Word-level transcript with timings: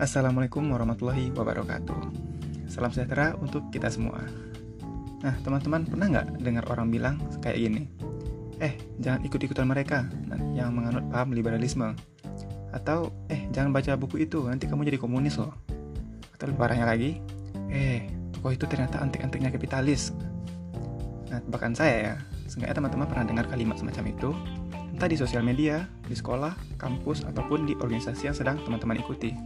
Assalamualaikum 0.00 0.64
warahmatullahi 0.72 1.28
wabarakatuh. 1.36 2.00
Salam 2.72 2.88
sejahtera 2.88 3.36
untuk 3.36 3.68
kita 3.68 3.92
semua. 3.92 4.24
Nah, 5.20 5.36
teman-teman 5.44 5.84
pernah 5.84 6.08
nggak 6.08 6.40
dengar 6.40 6.64
orang 6.72 6.88
bilang 6.88 7.20
kayak 7.44 7.60
gini? 7.60 7.84
Eh, 8.64 8.80
jangan 8.96 9.20
ikut-ikutan 9.28 9.68
mereka 9.68 10.08
yang 10.56 10.72
menganut 10.72 11.04
paham 11.12 11.36
liberalisme. 11.36 11.92
Atau, 12.72 13.12
eh, 13.28 13.44
jangan 13.52 13.76
baca 13.76 13.92
buku 14.00 14.24
itu, 14.24 14.48
nanti 14.48 14.64
kamu 14.64 14.88
jadi 14.88 14.96
komunis 14.96 15.36
loh. 15.36 15.52
Atau 16.32 16.48
lebih 16.48 16.64
parahnya 16.64 16.88
lagi, 16.88 17.20
eh, 17.68 18.08
tokoh 18.32 18.56
itu 18.56 18.64
ternyata 18.64 19.04
antik-antiknya 19.04 19.52
kapitalis. 19.52 20.16
Nah, 21.28 21.44
bahkan 21.52 21.76
saya 21.76 21.96
ya, 22.00 22.14
seenggaknya 22.48 22.80
teman-teman 22.80 23.04
pernah 23.04 23.24
dengar 23.28 23.44
kalimat 23.52 23.76
semacam 23.76 24.16
itu, 24.16 24.32
entah 24.96 25.12
di 25.12 25.20
sosial 25.20 25.44
media, 25.44 25.84
di 26.08 26.16
sekolah, 26.16 26.56
kampus, 26.80 27.28
ataupun 27.28 27.68
di 27.68 27.76
organisasi 27.76 28.32
yang 28.32 28.36
sedang 28.40 28.56
teman-teman 28.64 28.96
ikuti. 28.96 29.36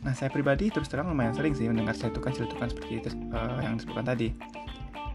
Nah, 0.00 0.16
saya 0.16 0.32
pribadi 0.32 0.72
terus 0.72 0.88
terang 0.88 1.12
lumayan 1.12 1.36
sering 1.36 1.52
sih 1.52 1.68
mendengar 1.68 1.92
celutukan-celutukan 1.92 2.72
seperti 2.72 2.92
itu 3.04 3.08
uh, 3.36 3.60
yang 3.60 3.76
disebutkan 3.76 4.06
tadi. 4.08 4.32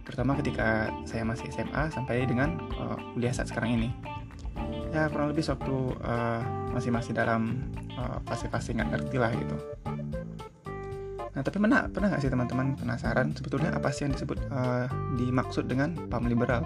Terutama 0.06 0.38
ketika 0.38 0.94
saya 1.10 1.26
masih 1.26 1.50
SMA 1.50 1.90
sampai 1.90 2.30
dengan 2.30 2.62
uh, 2.78 2.98
kuliah 3.14 3.34
saat 3.34 3.50
sekarang 3.50 3.82
ini. 3.82 3.90
Ya, 4.94 5.10
kurang 5.10 5.34
lebih 5.34 5.44
waktu 5.50 5.76
uh, 6.06 6.42
masih 6.72 6.94
masih 6.94 7.12
dalam 7.12 7.68
fase-fase 8.30 8.72
uh, 8.72 8.74
nggak 8.80 8.90
ngerti 8.94 9.18
lah 9.18 9.32
gitu. 9.34 9.58
Nah, 11.36 11.42
tapi 11.44 11.58
mana 11.60 11.92
pernah 11.92 12.14
nggak 12.14 12.22
sih 12.24 12.32
teman-teman 12.32 12.80
penasaran 12.80 13.36
sebetulnya 13.36 13.76
apa 13.76 13.92
sih 13.92 14.08
yang 14.08 14.14
disebut 14.16 14.40
uh, 14.54 14.88
dimaksud 15.18 15.68
dengan 15.68 15.98
paham 16.08 16.30
liberal? 16.30 16.64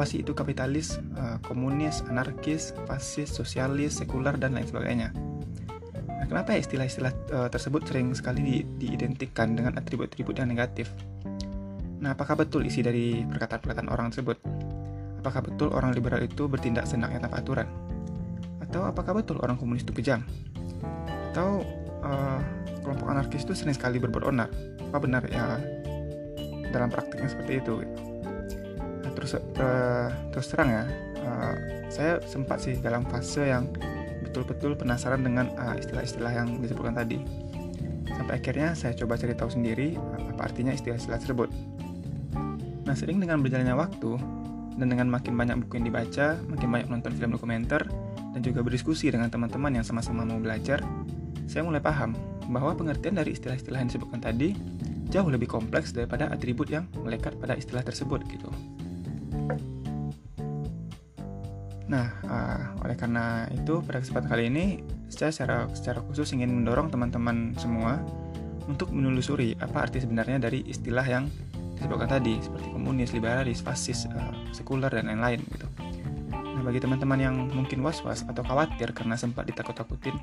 apa 0.00 0.08
sih 0.08 0.24
itu 0.24 0.32
kapitalis, 0.32 0.96
uh, 1.12 1.36
komunis, 1.44 2.00
anarkis, 2.08 2.72
fasis, 2.88 3.28
sosialis, 3.28 4.00
sekuler, 4.00 4.32
dan 4.40 4.56
lain 4.56 4.64
sebagainya. 4.64 5.12
Nah, 6.30 6.46
kenapa 6.46 6.54
ya 6.54 6.62
istilah-istilah 6.62 7.12
uh, 7.34 7.48
tersebut 7.50 7.82
sering 7.90 8.14
sekali 8.14 8.38
di, 8.38 8.56
diidentikan 8.62 9.58
dengan 9.58 9.74
atribut-atribut 9.74 10.38
yang 10.38 10.46
negatif? 10.46 10.86
Nah, 11.98 12.14
apakah 12.14 12.38
betul 12.38 12.62
isi 12.62 12.86
dari 12.86 13.26
perkataan-perkataan 13.26 13.90
orang 13.90 14.14
tersebut? 14.14 14.38
Apakah 15.18 15.42
betul 15.42 15.74
orang 15.74 15.90
liberal 15.90 16.22
itu 16.22 16.46
bertindak 16.46 16.86
senaknya 16.86 17.26
tanpa 17.26 17.42
aturan? 17.42 17.66
Atau 18.62 18.86
apakah 18.86 19.18
betul 19.18 19.42
orang 19.42 19.58
komunis 19.58 19.82
itu 19.82 19.90
kejam? 19.90 20.22
Atau 21.34 21.66
uh, 22.06 22.38
kelompok 22.86 23.10
anarkis 23.10 23.42
itu 23.42 23.58
sering 23.58 23.74
sekali 23.74 23.98
berbuat 23.98 24.30
onar? 24.30 24.48
Apa 24.94 25.02
benar 25.02 25.26
ya 25.26 25.58
dalam 26.70 26.94
praktiknya 26.94 27.26
seperti 27.26 27.58
itu? 27.58 27.82
Gitu? 27.82 28.10
terus 29.20 29.36
uh, 29.36 30.08
terus 30.32 30.46
terang 30.48 30.72
ya 30.72 30.84
uh, 31.20 31.54
saya 31.92 32.24
sempat 32.24 32.64
sih 32.64 32.80
dalam 32.80 33.04
fase 33.04 33.52
yang 33.52 33.68
betul-betul 34.30 34.78
penasaran 34.78 35.26
dengan 35.26 35.50
eh, 35.58 35.82
istilah-istilah 35.82 36.30
yang 36.30 36.62
disebutkan 36.62 36.94
tadi 36.94 37.18
sampai 38.06 38.38
akhirnya 38.38 38.78
saya 38.78 38.94
coba 38.94 39.18
cari 39.18 39.34
tahu 39.34 39.50
sendiri 39.50 39.98
uh, 39.98 40.30
apa 40.30 40.42
artinya 40.46 40.70
istilah-istilah 40.70 41.18
tersebut 41.18 41.50
nah 42.86 42.94
sering 42.94 43.18
dengan 43.18 43.42
berjalannya 43.42 43.74
waktu 43.74 44.14
dan 44.78 44.86
dengan 44.86 45.10
makin 45.10 45.34
banyak 45.34 45.66
buku 45.66 45.82
yang 45.82 45.86
dibaca 45.90 46.38
makin 46.46 46.68
banyak 46.70 46.88
nonton 46.88 47.10
film 47.18 47.34
dokumenter 47.34 47.82
dan 48.30 48.40
juga 48.46 48.62
berdiskusi 48.62 49.10
dengan 49.10 49.26
teman-teman 49.26 49.74
yang 49.74 49.84
sama-sama 49.86 50.22
mau 50.22 50.38
belajar 50.38 50.78
saya 51.50 51.66
mulai 51.66 51.82
paham 51.82 52.14
bahwa 52.50 52.70
pengertian 52.78 53.18
dari 53.18 53.34
istilah-istilah 53.34 53.82
yang 53.82 53.90
disebutkan 53.90 54.22
tadi 54.22 54.54
jauh 55.10 55.26
lebih 55.26 55.50
kompleks 55.50 55.90
daripada 55.90 56.30
atribut 56.30 56.70
yang 56.70 56.86
melekat 57.02 57.34
pada 57.42 57.58
istilah 57.58 57.82
tersebut 57.82 58.22
gitu. 58.30 58.46
Nah, 61.90 62.06
uh, 62.22 62.86
oleh 62.86 62.94
karena 62.94 63.50
itu 63.50 63.82
pada 63.82 63.98
kesempatan 63.98 64.30
kali 64.30 64.46
ini 64.46 64.64
saya 65.10 65.34
secara 65.34 65.66
secara 65.74 65.98
khusus 66.06 66.30
ingin 66.30 66.62
mendorong 66.62 66.86
teman-teman 66.86 67.50
semua 67.58 67.98
untuk 68.70 68.94
menelusuri 68.94 69.58
apa 69.58 69.90
arti 69.90 69.98
sebenarnya 69.98 70.38
dari 70.38 70.62
istilah 70.70 71.02
yang 71.02 71.26
disebutkan 71.74 72.06
tadi 72.06 72.38
seperti 72.38 72.70
komunis, 72.70 73.10
liberalis, 73.10 73.58
fasis, 73.58 74.06
uh, 74.06 74.30
sekuler 74.54 74.86
dan 74.94 75.10
lain-lain 75.10 75.42
gitu. 75.50 75.66
Nah, 76.30 76.62
bagi 76.62 76.78
teman-teman 76.78 77.18
yang 77.18 77.36
mungkin 77.50 77.82
was-was 77.82 78.22
atau 78.22 78.46
khawatir 78.46 78.94
karena 78.94 79.18
sempat 79.18 79.50
ditakut-takutin 79.50 80.14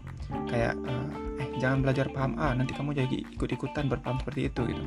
kayak 0.47 0.71
uh, 0.87 1.43
eh 1.43 1.51
jangan 1.59 1.83
belajar 1.83 2.07
paham 2.15 2.39
A, 2.39 2.55
nanti 2.55 2.71
kamu 2.71 2.95
jadi 2.95 3.27
ikut-ikutan 3.35 3.91
berpaham 3.91 4.23
seperti 4.23 4.47
itu 4.47 4.71
gitu. 4.71 4.83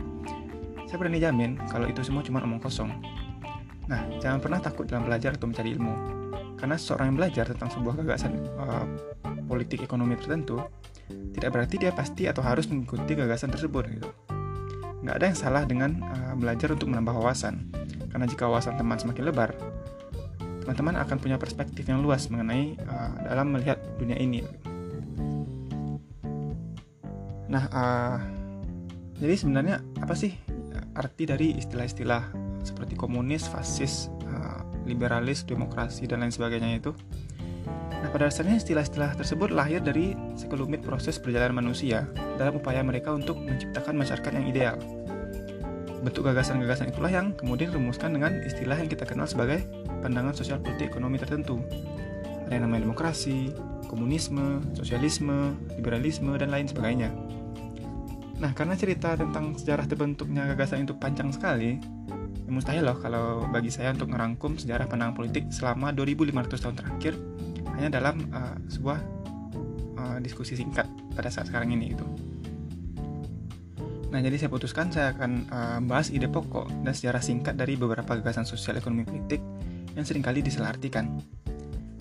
Saya 0.89 0.97
berani 0.97 1.21
jamin 1.21 1.61
kalau 1.69 1.85
itu 1.85 2.01
semua 2.01 2.25
cuma 2.25 2.41
omong 2.41 2.65
kosong. 2.65 2.89
Nah, 3.85 4.01
jangan 4.23 4.41
pernah 4.41 4.65
takut 4.65 4.89
dalam 4.89 5.05
belajar 5.05 5.37
atau 5.37 5.51
mencari 5.51 5.77
ilmu 5.77 6.20
karena 6.61 6.77
seseorang 6.77 7.11
yang 7.11 7.19
belajar 7.19 7.45
tentang 7.49 7.73
sebuah 7.73 8.05
gagasan 8.05 8.37
uh, 8.61 8.85
politik 9.49 9.81
ekonomi 9.81 10.15
tertentu, 10.21 10.61
tidak 11.33 11.51
berarti 11.57 11.81
dia 11.81 11.91
pasti 11.91 12.29
atau 12.29 12.45
harus 12.45 12.69
mengikuti 12.69 13.17
gagasan 13.17 13.49
tersebut 13.49 13.89
gitu. 13.89 14.13
Nggak 15.01 15.15
ada 15.17 15.25
yang 15.33 15.39
salah 15.41 15.63
dengan 15.65 16.05
uh, 16.05 16.37
belajar 16.37 16.77
untuk 16.77 16.93
menambah 16.93 17.17
wawasan, 17.17 17.73
karena 18.13 18.29
jika 18.29 18.45
wawasan 18.45 18.77
teman 18.77 19.01
semakin 19.01 19.25
lebar, 19.33 19.51
teman-teman 20.61 21.01
akan 21.01 21.17
punya 21.17 21.41
perspektif 21.41 21.89
yang 21.89 22.05
luas 22.05 22.29
mengenai 22.29 22.77
uh, 22.85 23.25
dalam 23.25 23.57
melihat 23.57 23.81
dunia 23.97 24.21
ini. 24.21 24.45
Nah, 27.51 27.65
uh, 27.73 28.21
jadi 29.19 29.35
sebenarnya 29.35 29.81
apa 29.99 30.13
sih 30.15 30.37
arti 30.95 31.25
dari 31.25 31.57
istilah-istilah 31.57 32.23
seperti 32.61 32.95
komunis, 32.95 33.49
fasis, 33.49 34.13
liberalis, 34.85 35.45
demokrasi, 35.45 36.09
dan 36.09 36.25
lain 36.25 36.33
sebagainya 36.33 36.81
itu. 36.81 36.93
Nah, 38.01 38.09
pada 38.09 38.33
dasarnya 38.33 38.57
istilah-istilah 38.57 39.13
tersebut 39.21 39.53
lahir 39.53 39.85
dari 39.85 40.17
sekelumit 40.33 40.81
proses 40.81 41.21
perjalanan 41.21 41.61
manusia 41.61 42.09
dalam 42.41 42.57
upaya 42.57 42.81
mereka 42.81 43.13
untuk 43.13 43.37
menciptakan 43.37 43.93
masyarakat 44.01 44.33
yang 44.33 44.47
ideal. 44.49 44.77
Bentuk 46.01 46.25
gagasan-gagasan 46.25 46.97
itulah 46.97 47.13
yang 47.13 47.37
kemudian 47.37 47.77
dirumuskan 47.77 48.17
dengan 48.17 48.41
istilah 48.41 48.81
yang 48.81 48.89
kita 48.89 49.05
kenal 49.05 49.29
sebagai 49.29 49.61
pandangan 50.01 50.33
sosial 50.33 50.57
politik 50.57 50.89
ekonomi 50.89 51.21
tertentu. 51.21 51.61
Ada 52.49 52.57
yang 52.57 52.65
namanya 52.65 52.89
demokrasi, 52.89 53.53
komunisme, 53.85 54.65
sosialisme, 54.73 55.53
liberalisme, 55.77 56.33
dan 56.41 56.49
lain 56.49 56.65
sebagainya. 56.73 57.13
Nah, 58.41 58.57
karena 58.57 58.73
cerita 58.81 59.13
tentang 59.13 59.53
sejarah 59.53 59.85
terbentuknya 59.85 60.49
gagasan 60.57 60.89
itu 60.89 60.97
panjang 60.97 61.29
sekali, 61.29 61.77
mustahil 62.51 62.83
loh 62.85 62.99
kalau 62.99 63.47
bagi 63.49 63.71
saya 63.71 63.95
untuk 63.95 64.11
merangkum 64.11 64.59
sejarah 64.59 64.91
pandangan 64.91 65.15
politik 65.15 65.49
selama 65.55 65.95
2500 65.95 66.59
tahun 66.59 66.77
terakhir 66.77 67.15
hanya 67.79 67.89
dalam 67.97 68.29
uh, 68.35 68.59
sebuah 68.69 68.99
uh, 69.97 70.19
diskusi 70.21 70.59
singkat 70.59 70.85
pada 71.15 71.33
saat 71.33 71.49
sekarang 71.49 71.73
ini 71.73 71.95
itu. 71.95 72.05
Nah, 74.11 74.19
jadi 74.19 74.37
saya 74.43 74.51
putuskan 74.51 74.91
saya 74.91 75.15
akan 75.15 75.31
uh, 75.49 75.79
bahas 75.87 76.11
ide 76.11 76.27
pokok 76.27 76.67
dan 76.83 76.91
sejarah 76.91 77.23
singkat 77.23 77.55
dari 77.55 77.79
beberapa 77.79 78.19
gagasan 78.19 78.43
sosial 78.43 78.75
ekonomi 78.75 79.07
politik 79.07 79.39
yang 79.95 80.03
sering 80.03 80.21
kali 80.21 80.43
diselahartikan. 80.43 81.23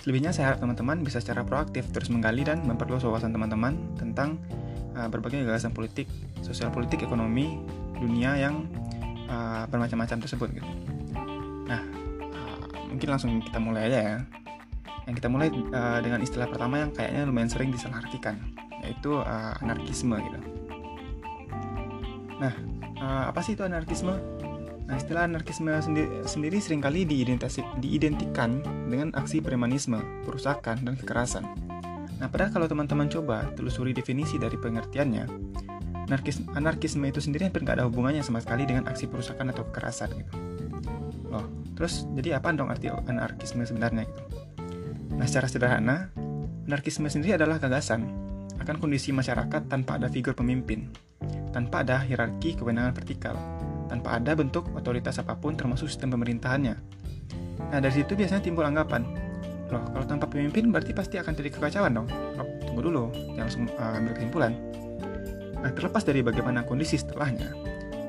Selebihnya 0.01 0.33
saya 0.33 0.53
harap 0.53 0.65
teman-teman 0.65 1.05
bisa 1.05 1.21
secara 1.21 1.45
proaktif 1.45 1.85
terus 1.93 2.09
menggali 2.09 2.41
dan 2.41 2.65
memperluas 2.65 3.05
wawasan 3.05 3.29
teman-teman 3.29 3.77
tentang 3.93 4.41
uh, 4.97 5.05
berbagai 5.05 5.45
gagasan 5.45 5.69
politik, 5.69 6.09
sosial 6.41 6.73
politik, 6.73 7.05
ekonomi, 7.05 7.61
dunia 8.01 8.33
yang 8.41 8.65
uh, 9.29 9.63
bermacam-macam 9.69 10.17
tersebut 10.25 10.49
gitu. 10.57 10.67
Nah, 11.69 11.81
uh, 12.33 12.65
mungkin 12.89 13.07
langsung 13.13 13.39
kita 13.39 13.61
mulai 13.61 13.87
aja 13.87 13.99
ya. 14.01 14.17
Yang 15.05 15.15
kita 15.23 15.29
mulai 15.29 15.47
uh, 15.49 15.99
dengan 16.01 16.19
istilah 16.21 16.49
pertama 16.49 16.81
yang 16.81 16.91
kayaknya 16.93 17.25
lumayan 17.25 17.49
sering 17.49 17.69
disalahartikan, 17.73 18.37
yaitu 18.85 19.17
uh, 19.17 19.53
anarkisme 19.61 20.17
gitu. 20.17 20.39
Nah, 22.37 22.53
uh, 23.01 23.23
apa 23.29 23.41
sih 23.41 23.57
itu 23.57 23.65
anarkisme? 23.65 24.13
Nah, 24.89 24.97
istilah 24.97 25.29
anarkisme 25.29 25.69
sendiri, 25.69 26.09
sendiri 26.25 26.57
sering 26.57 26.81
kali 26.81 27.05
diidentikan 27.05 28.57
dengan 28.89 29.13
aksi 29.13 29.37
premanisme, 29.37 30.01
perusakan, 30.25 30.81
dan 30.81 30.97
kekerasan. 30.97 31.45
Nah, 32.17 32.27
padahal 32.27 32.51
kalau 32.51 32.67
teman-teman 32.67 33.05
coba 33.05 33.53
telusuri 33.53 33.93
definisi 33.93 34.41
dari 34.41 34.57
pengertiannya, 34.57 35.29
anarkis 36.09 36.41
anarkisme 36.57 37.05
itu 37.05 37.21
sendiri 37.21 37.45
hampir 37.45 37.61
nggak 37.61 37.77
ada 37.77 37.85
hubungannya 37.85 38.25
sama 38.25 38.41
sekali 38.41 38.65
dengan 38.65 38.89
aksi 38.89 39.05
perusakan 39.05 39.53
atau 39.53 39.69
kekerasan 39.69 40.09
gitu. 40.17 40.33
Loh, 41.29 41.45
terus 41.77 42.09
jadi 42.17 42.41
apa 42.41 42.49
dong 42.57 42.73
arti 42.73 42.89
anarkisme 42.89 43.61
sebenarnya 43.61 44.09
gitu? 44.09 44.21
Nah, 45.13 45.25
secara 45.29 45.45
sederhana, 45.45 46.09
anarkisme 46.65 47.05
sendiri 47.05 47.37
adalah 47.37 47.61
gagasan 47.61 48.09
akan 48.57 48.75
kondisi 48.81 49.13
masyarakat 49.13 49.69
tanpa 49.69 50.01
ada 50.01 50.09
figur 50.09 50.33
pemimpin, 50.33 50.89
tanpa 51.53 51.85
ada 51.85 52.01
hierarki 52.01 52.57
kewenangan 52.57 52.91
vertikal, 52.97 53.37
tanpa 53.85 54.17
ada 54.17 54.33
bentuk 54.33 54.65
otoritas 54.73 55.21
apa 55.21 55.37
pun 55.37 55.53
termasuk 55.53 55.85
sistem 55.87 56.17
pemerintahannya. 56.17 56.75
Nah, 57.69 57.79
dari 57.79 57.93
situ 57.93 58.17
biasanya 58.17 58.41
timbul 58.41 58.65
anggapan, 58.65 59.05
loh 59.69 59.85
kalau 59.93 60.05
tanpa 60.09 60.25
pemimpin 60.25 60.73
berarti 60.73 60.91
pasti 60.97 61.21
akan 61.21 61.37
terjadi 61.37 61.61
kekacauan 61.61 61.93
dong. 61.93 62.07
Loh, 62.33 62.47
tunggu 62.65 62.81
dulu, 62.81 63.03
jangan 63.37 63.45
langsung 63.45 63.63
uh, 63.77 63.97
ambil 64.01 64.13
kesimpulan. 64.17 64.53
Nah, 65.59 65.71
terlepas 65.75 66.07
dari 66.07 66.23
bagaimana 66.23 66.63
kondisi 66.63 66.95
setelahnya, 66.95 67.51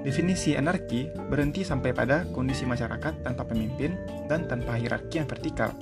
definisi 0.07 0.55
anarki 0.55 1.11
berhenti 1.29 1.67
sampai 1.67 1.91
pada 1.91 2.23
kondisi 2.31 2.63
masyarakat 2.63 3.27
tanpa 3.27 3.43
pemimpin 3.43 3.99
dan 4.31 4.47
tanpa 4.47 4.79
hierarki 4.79 5.19
yang 5.19 5.27
vertikal. 5.27 5.75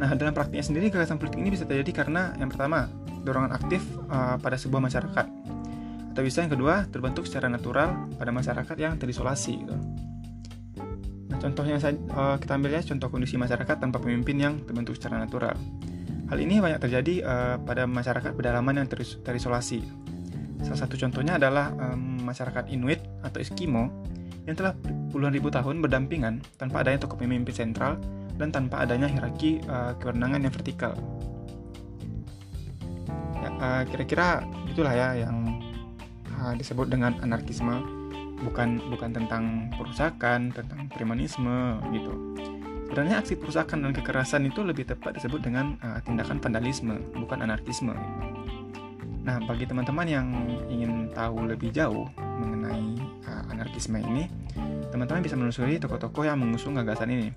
Nah, 0.00 0.10
dalam 0.16 0.32
praktiknya 0.32 0.64
sendiri 0.64 0.88
gagasan 0.88 1.20
politik 1.20 1.44
ini 1.44 1.52
bisa 1.52 1.68
terjadi 1.68 2.04
karena 2.04 2.32
yang 2.40 2.48
pertama, 2.48 2.88
dorongan 3.20 3.52
aktif 3.52 3.84
uh, 4.08 4.40
pada 4.40 4.56
sebuah 4.56 4.80
masyarakat. 4.80 5.26
Atau 6.10 6.22
bisa 6.26 6.42
yang 6.42 6.50
kedua, 6.50 6.88
terbentuk 6.90 7.28
secara 7.28 7.46
natural 7.46 8.10
pada 8.16 8.32
masyarakat 8.32 8.76
yang 8.80 8.96
terisolasi. 8.96 9.60
Gitu. 9.62 9.76
Nah, 11.30 11.38
contohnya 11.38 11.76
uh, 11.78 12.36
kita 12.40 12.52
ambilnya 12.56 12.82
contoh 12.82 13.08
kondisi 13.12 13.36
masyarakat 13.38 13.76
tanpa 13.78 14.02
pemimpin 14.02 14.36
yang 14.40 14.54
terbentuk 14.64 14.98
secara 14.98 15.20
natural. 15.20 15.54
Hal 16.30 16.38
ini 16.38 16.62
banyak 16.62 16.78
terjadi 16.78 17.26
uh, 17.26 17.56
pada 17.58 17.90
masyarakat 17.90 18.38
pedalaman 18.38 18.78
yang 18.78 18.86
teris 18.86 19.18
terisolasi. 19.26 19.82
Salah 20.62 20.86
satu 20.86 20.94
contohnya 20.94 21.42
adalah 21.42 21.74
um, 21.74 22.22
masyarakat 22.22 22.70
Inuit 22.70 23.02
atau 23.26 23.42
Eskimo 23.42 23.90
yang 24.46 24.54
telah 24.54 24.78
puluhan 25.10 25.34
ribu 25.34 25.50
tahun 25.50 25.82
berdampingan 25.82 26.38
tanpa 26.54 26.86
adanya 26.86 27.02
tokoh 27.02 27.18
pemimpin 27.18 27.50
sentral 27.50 27.98
dan 28.38 28.54
tanpa 28.54 28.86
adanya 28.86 29.10
hierarki 29.10 29.58
uh, 29.66 29.98
kewenangan 29.98 30.46
yang 30.46 30.54
vertikal. 30.54 30.94
Ya, 33.42 33.50
uh, 33.58 33.82
kira-kira 33.90 34.46
itulah 34.70 34.94
ya 34.94 35.26
yang 35.26 35.58
uh, 36.38 36.54
disebut 36.54 36.94
dengan 36.94 37.18
anarkisme, 37.26 37.74
bukan 38.46 38.78
bukan 38.86 39.10
tentang 39.10 39.66
perusakan, 39.74 40.54
tentang 40.54 40.86
premanisme 40.94 41.82
gitu. 41.90 42.14
Sebenarnya 42.90 43.22
aksi 43.22 43.38
perusakan 43.38 43.86
dan 43.86 43.94
kekerasan 43.94 44.50
itu 44.50 44.66
lebih 44.66 44.82
tepat 44.82 45.14
disebut 45.14 45.46
dengan 45.46 45.78
uh, 45.78 46.02
tindakan 46.02 46.42
vandalisme, 46.42 46.98
bukan 47.14 47.38
anarkisme. 47.46 47.94
Nah, 49.22 49.38
bagi 49.46 49.62
teman-teman 49.62 50.10
yang 50.10 50.26
ingin 50.66 51.06
tahu 51.14 51.46
lebih 51.46 51.70
jauh 51.70 52.10
mengenai 52.18 52.98
uh, 53.30 53.46
anarkisme 53.54 53.94
ini, 53.94 54.26
teman-teman 54.90 55.22
bisa 55.22 55.38
menelusuri 55.38 55.78
tokoh-tokoh 55.78 56.26
yang 56.26 56.42
mengusung 56.42 56.74
gagasan 56.74 57.14
ini 57.14 57.30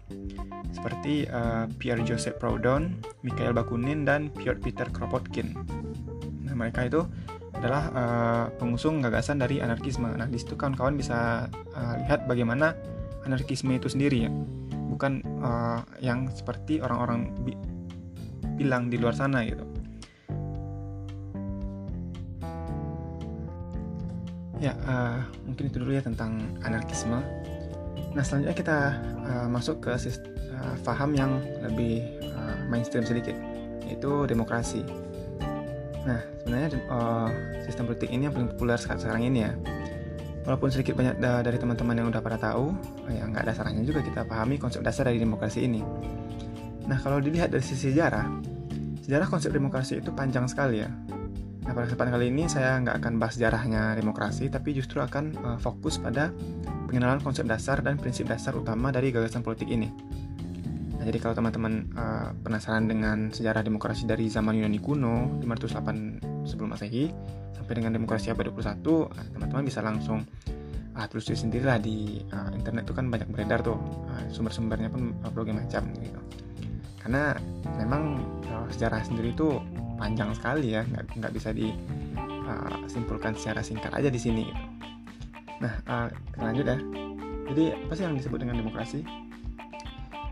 seperti 0.74 1.30
uh, 1.30 1.70
Pierre 1.78 2.02
Joseph 2.02 2.42
Proudhon, 2.42 2.98
Mikhail 3.22 3.54
Bakunin, 3.54 4.10
dan 4.10 4.34
Piotr 4.34 4.58
Peter 4.58 4.90
Kropotkin. 4.90 5.54
Nah, 6.50 6.58
mereka 6.58 6.90
itu 6.90 7.06
adalah 7.54 7.84
uh, 7.94 8.46
pengusung 8.58 9.06
gagasan 9.06 9.38
dari 9.38 9.62
anarkisme. 9.62 10.10
Nah, 10.18 10.26
di 10.26 10.42
situ 10.42 10.58
kawan-kawan 10.58 10.98
bisa 10.98 11.46
uh, 11.78 11.94
lihat 12.02 12.26
bagaimana 12.26 12.74
anarkisme 13.24 13.72
itu 13.78 13.88
sendiri 13.88 14.28
ya, 14.28 14.32
bukan 15.04 15.20
uh, 15.44 15.84
yang 16.00 16.32
seperti 16.32 16.80
orang-orang 16.80 17.36
bi 17.44 17.52
bilang 18.56 18.88
di 18.88 18.96
luar 18.96 19.12
sana 19.12 19.44
gitu. 19.44 19.68
Ya, 24.64 24.72
uh, 24.88 25.20
mungkin 25.44 25.68
itu 25.68 25.84
dulu 25.84 25.92
ya 25.92 26.00
tentang 26.00 26.40
anarkisme. 26.64 27.20
Nah, 28.16 28.24
selanjutnya 28.24 28.56
kita 28.56 28.78
uh, 29.28 29.48
masuk 29.52 29.84
ke 29.84 29.92
uh, 29.92 30.76
paham 30.88 31.12
yang 31.20 31.36
lebih 31.60 32.24
uh, 32.32 32.64
mainstream 32.72 33.04
sedikit, 33.04 33.36
yaitu 33.84 34.24
demokrasi. 34.24 34.88
Nah, 36.08 36.24
sebenarnya 36.40 36.80
uh, 36.88 37.28
sistem 37.68 37.92
politik 37.92 38.08
ini 38.08 38.32
yang 38.32 38.34
paling 38.40 38.56
populer 38.56 38.80
sekarang 38.80 39.28
ini 39.28 39.52
ya. 39.52 39.54
Walaupun 40.44 40.68
sedikit 40.76 41.00
banyak 41.00 41.24
da 41.24 41.40
dari 41.40 41.56
teman-teman 41.56 41.96
yang 41.96 42.08
udah 42.12 42.20
pada 42.20 42.36
tahu, 42.36 42.76
ya 43.08 43.24
nggak 43.24 43.48
ada 43.48 43.54
salahnya 43.56 43.84
juga 43.88 44.04
kita 44.04 44.28
pahami 44.28 44.60
konsep 44.60 44.84
dasar 44.84 45.08
dari 45.08 45.16
demokrasi 45.16 45.64
ini. 45.64 45.80
Nah, 46.84 47.00
kalau 47.00 47.24
dilihat 47.24 47.48
dari 47.48 47.64
sisi 47.64 47.96
sejarah, 47.96 48.28
sejarah 49.08 49.28
konsep 49.32 49.56
demokrasi 49.56 50.04
itu 50.04 50.12
panjang 50.12 50.44
sekali 50.52 50.84
ya. 50.84 50.92
Nah, 51.64 51.72
pada 51.72 51.88
kesempatan 51.88 52.12
kali 52.12 52.28
ini 52.28 52.44
saya 52.52 52.76
nggak 52.84 52.96
akan 53.00 53.14
bahas 53.24 53.40
sejarahnya 53.40 53.96
demokrasi, 53.96 54.52
tapi 54.52 54.76
justru 54.76 55.00
akan 55.00 55.32
uh, 55.40 55.58
fokus 55.64 55.96
pada 55.96 56.36
pengenalan 56.92 57.24
konsep 57.24 57.48
dasar 57.48 57.80
dan 57.80 57.96
prinsip 57.96 58.28
dasar 58.28 58.52
utama 58.60 58.92
dari 58.92 59.16
gagasan 59.16 59.48
politik 59.48 59.72
ini. 59.72 59.88
Nah, 61.00 61.08
jadi 61.08 61.24
kalau 61.24 61.40
teman-teman 61.40 61.88
uh, 61.96 62.36
penasaran 62.44 62.92
dengan 62.92 63.32
sejarah 63.32 63.64
demokrasi 63.64 64.04
dari 64.04 64.28
zaman 64.28 64.60
Yunani 64.60 64.80
kuno 64.84 65.40
508 65.40 66.33
sebelum 66.44 66.76
Masehi 66.76 67.12
sampai 67.56 67.74
dengan 67.80 67.96
demokrasi 67.96 68.32
abad 68.32 68.52
21, 68.52 68.64
nah, 69.14 69.26
teman-teman 69.32 69.64
bisa 69.64 69.80
langsung 69.80 70.24
uh, 70.94 71.06
telusuri 71.08 71.38
sendirilah 71.38 71.80
di 71.80 72.22
uh, 72.34 72.52
internet 72.54 72.86
itu 72.90 72.94
kan 72.94 73.08
banyak 73.10 73.28
beredar 73.32 73.64
tuh 73.66 73.78
uh, 74.10 74.24
sumber-sumbernya 74.30 74.90
pun 74.92 75.16
berbagai 75.24 75.54
macam 75.56 75.88
gitu. 75.98 76.20
Karena 77.00 77.36
memang 77.80 78.20
uh, 78.48 78.68
sejarah 78.72 79.04
sendiri 79.04 79.36
itu 79.36 79.60
panjang 80.00 80.32
sekali 80.36 80.76
ya, 80.76 80.84
nggak 80.84 81.20
nggak 81.20 81.34
bisa 81.36 81.50
disimpulkan 81.54 83.36
secara 83.38 83.64
singkat 83.64 83.92
aja 83.96 84.10
di 84.12 84.20
sini 84.20 84.44
gitu. 84.50 84.64
Nah, 85.64 85.74
uh, 85.88 86.08
lanjut 86.44 86.66
ya. 86.68 86.78
Jadi 87.44 87.64
apa 87.76 87.94
sih 87.96 88.04
yang 88.04 88.16
disebut 88.20 88.40
dengan 88.44 88.60
demokrasi? 88.60 89.04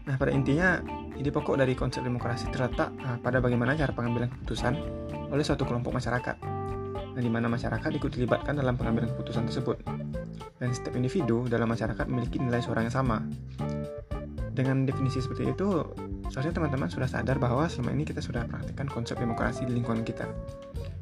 Nah, 0.08 0.16
pada 0.18 0.32
intinya, 0.34 0.82
ide 1.16 1.30
pokok 1.30 1.60
dari 1.62 1.78
konsep 1.78 2.02
demokrasi 2.02 2.50
terletak 2.50 2.90
uh, 3.06 3.16
pada 3.22 3.38
bagaimana 3.40 3.78
cara 3.78 3.94
pengambilan 3.94 4.28
keputusan 4.28 4.74
oleh 5.32 5.44
suatu 5.48 5.64
kelompok 5.64 5.96
masyarakat, 5.96 6.36
dan 7.16 7.22
di 7.22 7.32
mana 7.32 7.48
masyarakat 7.48 7.90
ikut 7.98 8.12
dilibatkan 8.12 8.60
dalam 8.60 8.76
pengambilan 8.76 9.12
keputusan 9.16 9.48
tersebut. 9.48 9.80
Dan 10.62 10.70
setiap 10.76 10.94
individu 10.94 11.48
dalam 11.50 11.72
masyarakat 11.72 12.06
memiliki 12.06 12.38
nilai 12.38 12.62
suara 12.62 12.86
yang 12.86 12.94
sama. 12.94 13.24
Dengan 14.52 14.84
definisi 14.84 15.24
seperti 15.24 15.56
itu, 15.56 15.68
seharusnya 16.28 16.60
teman-teman 16.60 16.92
sudah 16.92 17.08
sadar 17.08 17.40
bahwa 17.40 17.66
selama 17.72 17.96
ini 17.96 18.04
kita 18.04 18.20
sudah 18.20 18.46
praktikkan 18.46 18.86
konsep 18.92 19.16
demokrasi 19.18 19.64
di 19.66 19.74
lingkungan 19.80 20.04
kita. 20.04 20.28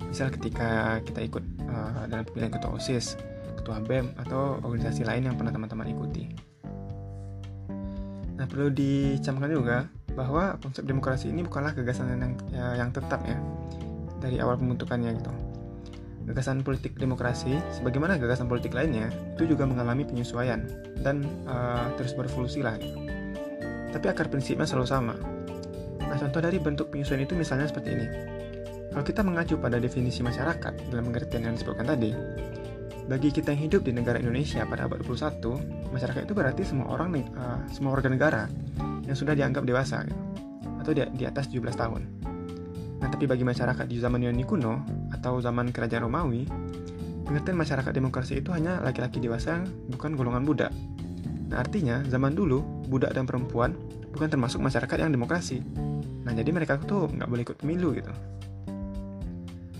Misal 0.06 0.30
ketika 0.34 1.02
kita 1.02 1.26
ikut 1.26 1.44
uh, 1.66 2.06
dalam 2.08 2.24
pemilihan 2.30 2.54
ketua 2.54 2.78
OSIS, 2.78 3.18
ketua 3.58 3.82
BEM, 3.82 4.16
atau 4.22 4.62
organisasi 4.62 5.04
lain 5.06 5.28
yang 5.30 5.36
pernah 5.36 5.52
teman-teman 5.52 5.90
ikuti. 5.92 6.30
Nah, 8.40 8.48
perlu 8.48 8.72
dicamkan 8.72 9.52
juga 9.52 9.78
bahwa 10.16 10.56
konsep 10.64 10.88
demokrasi 10.88 11.28
ini 11.28 11.44
bukanlah 11.44 11.76
gagasan 11.76 12.16
yang 12.16 12.34
ya, 12.50 12.80
yang 12.80 12.90
tetap 12.96 13.20
ya 13.28 13.36
dari 14.20 14.38
awal 14.40 14.60
pembentukannya 14.60 15.16
gitu. 15.20 15.32
Gagasan 16.30 16.62
politik 16.62 16.94
demokrasi, 17.00 17.58
sebagaimana 17.74 18.22
gagasan 18.22 18.46
politik 18.46 18.78
lainnya, 18.78 19.10
itu 19.34 19.50
juga 19.50 19.66
mengalami 19.66 20.06
penyesuaian 20.06 20.62
dan 21.02 21.26
uh, 21.50 21.90
terus 21.98 22.14
berevolusi 22.14 22.62
lah. 22.62 22.78
Gitu. 22.78 22.94
Tapi 23.90 24.06
akar 24.06 24.30
prinsipnya 24.30 24.70
selalu 24.70 24.86
sama. 24.86 25.16
Nah, 26.06 26.18
contoh 26.22 26.38
dari 26.38 26.62
bentuk 26.62 26.94
penyesuaian 26.94 27.26
itu 27.26 27.34
misalnya 27.34 27.66
seperti 27.66 27.98
ini. 27.98 28.08
Kalau 28.94 29.06
kita 29.06 29.22
mengacu 29.26 29.58
pada 29.58 29.82
definisi 29.82 30.22
masyarakat 30.22 30.94
dalam 30.94 31.10
pengertian 31.10 31.50
yang 31.50 31.54
disebutkan 31.58 31.86
tadi, 31.90 32.14
bagi 33.10 33.34
kita 33.34 33.58
yang 33.58 33.66
hidup 33.66 33.82
di 33.82 33.94
negara 33.94 34.22
Indonesia 34.22 34.62
pada 34.70 34.86
abad 34.86 35.02
21, 35.02 35.90
masyarakat 35.90 36.22
itu 36.30 36.34
berarti 36.38 36.62
semua 36.62 36.94
orang 36.94 37.18
uh, 37.34 37.58
semua 37.74 37.98
warga 37.98 38.10
negara 38.10 38.46
yang 39.10 39.18
sudah 39.18 39.34
dianggap 39.34 39.66
dewasa 39.66 40.06
gitu, 40.06 40.22
atau 40.86 40.92
di, 40.94 41.02
di 41.18 41.26
atas 41.26 41.50
17 41.50 41.74
tahun. 41.74 42.19
Nah, 43.00 43.08
tapi 43.08 43.26
bagi 43.26 43.48
masyarakat 43.48 43.88
di 43.88 43.98
zaman 44.00 44.20
Yunani 44.20 44.44
kuno 44.44 44.84
atau 45.16 45.40
zaman 45.40 45.72
kerajaan 45.72 46.04
Romawi, 46.08 46.44
pengertian 47.24 47.56
masyarakat 47.56 47.92
demokrasi 47.96 48.44
itu 48.44 48.52
hanya 48.52 48.84
laki-laki 48.84 49.24
dewasa 49.24 49.64
bukan 49.88 50.20
golongan 50.20 50.44
budak. 50.44 50.72
Nah, 51.50 51.64
artinya 51.64 52.04
zaman 52.06 52.36
dulu 52.36 52.62
budak 52.92 53.16
dan 53.16 53.24
perempuan 53.24 53.74
bukan 54.12 54.28
termasuk 54.28 54.60
masyarakat 54.60 54.98
yang 55.00 55.14
demokrasi. 55.14 55.64
Nah, 56.28 56.34
jadi 56.36 56.50
mereka 56.52 56.78
tuh 56.82 57.08
nggak 57.10 57.30
boleh 57.30 57.44
ikut 57.48 57.58
pemilu 57.64 57.96
gitu. 57.96 58.12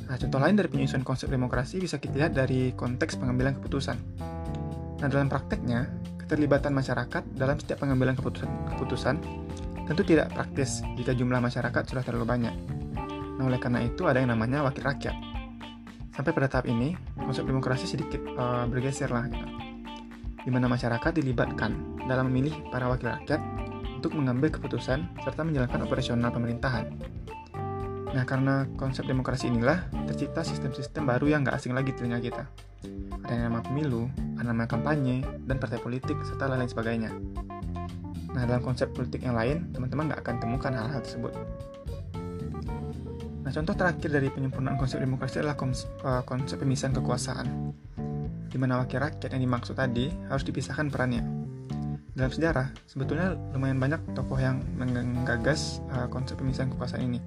Nah, 0.10 0.18
contoh 0.18 0.40
lain 0.42 0.58
dari 0.58 0.70
penyusunan 0.72 1.06
konsep 1.06 1.30
demokrasi 1.30 1.78
bisa 1.78 2.02
kita 2.02 2.18
lihat 2.18 2.34
dari 2.34 2.74
konteks 2.74 3.22
pengambilan 3.22 3.62
keputusan. 3.62 3.98
Nah, 5.00 5.08
dalam 5.08 5.30
prakteknya, 5.30 5.86
keterlibatan 6.26 6.74
masyarakat 6.74 7.24
dalam 7.38 7.58
setiap 7.62 7.86
pengambilan 7.86 8.18
keputusan, 8.18 8.50
keputusan 8.74 9.16
tentu 9.90 10.02
tidak 10.06 10.30
praktis 10.34 10.86
jika 10.98 11.18
jumlah 11.18 11.42
masyarakat 11.42 11.84
sudah 11.90 12.06
terlalu 12.06 12.26
banyak. 12.26 12.79
Nah, 13.40 13.48
oleh 13.48 13.56
karena 13.56 13.80
itu 13.88 14.04
ada 14.04 14.20
yang 14.20 14.36
namanya 14.36 14.68
wakil 14.68 14.84
rakyat. 14.84 15.16
Sampai 16.12 16.36
pada 16.36 16.52
tahap 16.52 16.68
ini, 16.68 16.92
konsep 17.16 17.48
demokrasi 17.48 17.88
sedikit 17.88 18.20
uh, 18.36 18.68
bergeser 18.68 19.08
lah, 19.08 19.32
gitu. 19.32 19.48
di 20.44 20.52
mana 20.52 20.68
masyarakat 20.68 21.16
dilibatkan 21.24 22.04
dalam 22.04 22.28
memilih 22.28 22.52
para 22.68 22.92
wakil 22.92 23.08
rakyat 23.16 23.40
untuk 23.96 24.12
mengambil 24.20 24.52
keputusan 24.52 25.08
serta 25.24 25.48
menjalankan 25.48 25.88
operasional 25.88 26.36
pemerintahan. 26.36 26.92
Nah, 28.12 28.28
karena 28.28 28.68
konsep 28.76 29.08
demokrasi 29.08 29.48
inilah 29.48 29.88
tercipta 30.12 30.44
sistem-sistem 30.44 31.08
baru 31.08 31.32
yang 31.32 31.48
gak 31.48 31.64
asing 31.64 31.72
lagi 31.72 31.96
telinga 31.96 32.20
kita. 32.20 32.44
Ada 33.24 33.32
yang 33.32 33.56
nama 33.56 33.64
pemilu, 33.64 34.12
ada 34.36 34.52
nama 34.52 34.68
kampanye, 34.68 35.24
dan 35.48 35.64
partai 35.64 35.80
politik, 35.80 36.20
serta 36.28 36.52
lain-lain 36.52 36.68
sebagainya. 36.68 37.12
Nah, 38.36 38.44
dalam 38.44 38.60
konsep 38.60 38.92
politik 38.92 39.24
yang 39.24 39.40
lain, 39.40 39.72
teman-teman 39.72 40.12
gak 40.12 40.28
akan 40.28 40.36
temukan 40.44 40.74
hal-hal 40.76 41.00
tersebut. 41.00 41.32
Nah, 43.50 43.58
contoh 43.58 43.74
terakhir 43.74 44.14
dari 44.14 44.30
penyempurnaan 44.30 44.78
konsep 44.78 45.02
demokrasi 45.02 45.42
adalah 45.42 45.58
eh, 45.58 46.22
konsep 46.22 46.62
pemisahan 46.62 46.94
kekuasaan, 46.94 47.48
di 48.46 48.58
mana 48.62 48.78
wakil 48.86 49.02
rakyat 49.02 49.34
yang 49.34 49.42
dimaksud 49.42 49.74
tadi 49.74 50.14
harus 50.30 50.46
dipisahkan 50.46 50.94
perannya. 50.94 51.26
Dalam 52.14 52.30
sejarah, 52.30 52.70
sebetulnya 52.86 53.34
lumayan 53.58 53.82
banyak 53.82 54.14
tokoh 54.14 54.38
yang 54.38 54.62
menggagas 54.78 55.82
uh, 55.90 56.06
konsep 56.14 56.38
pemisahan 56.38 56.70
kekuasaan 56.70 57.10
ini 57.10 57.18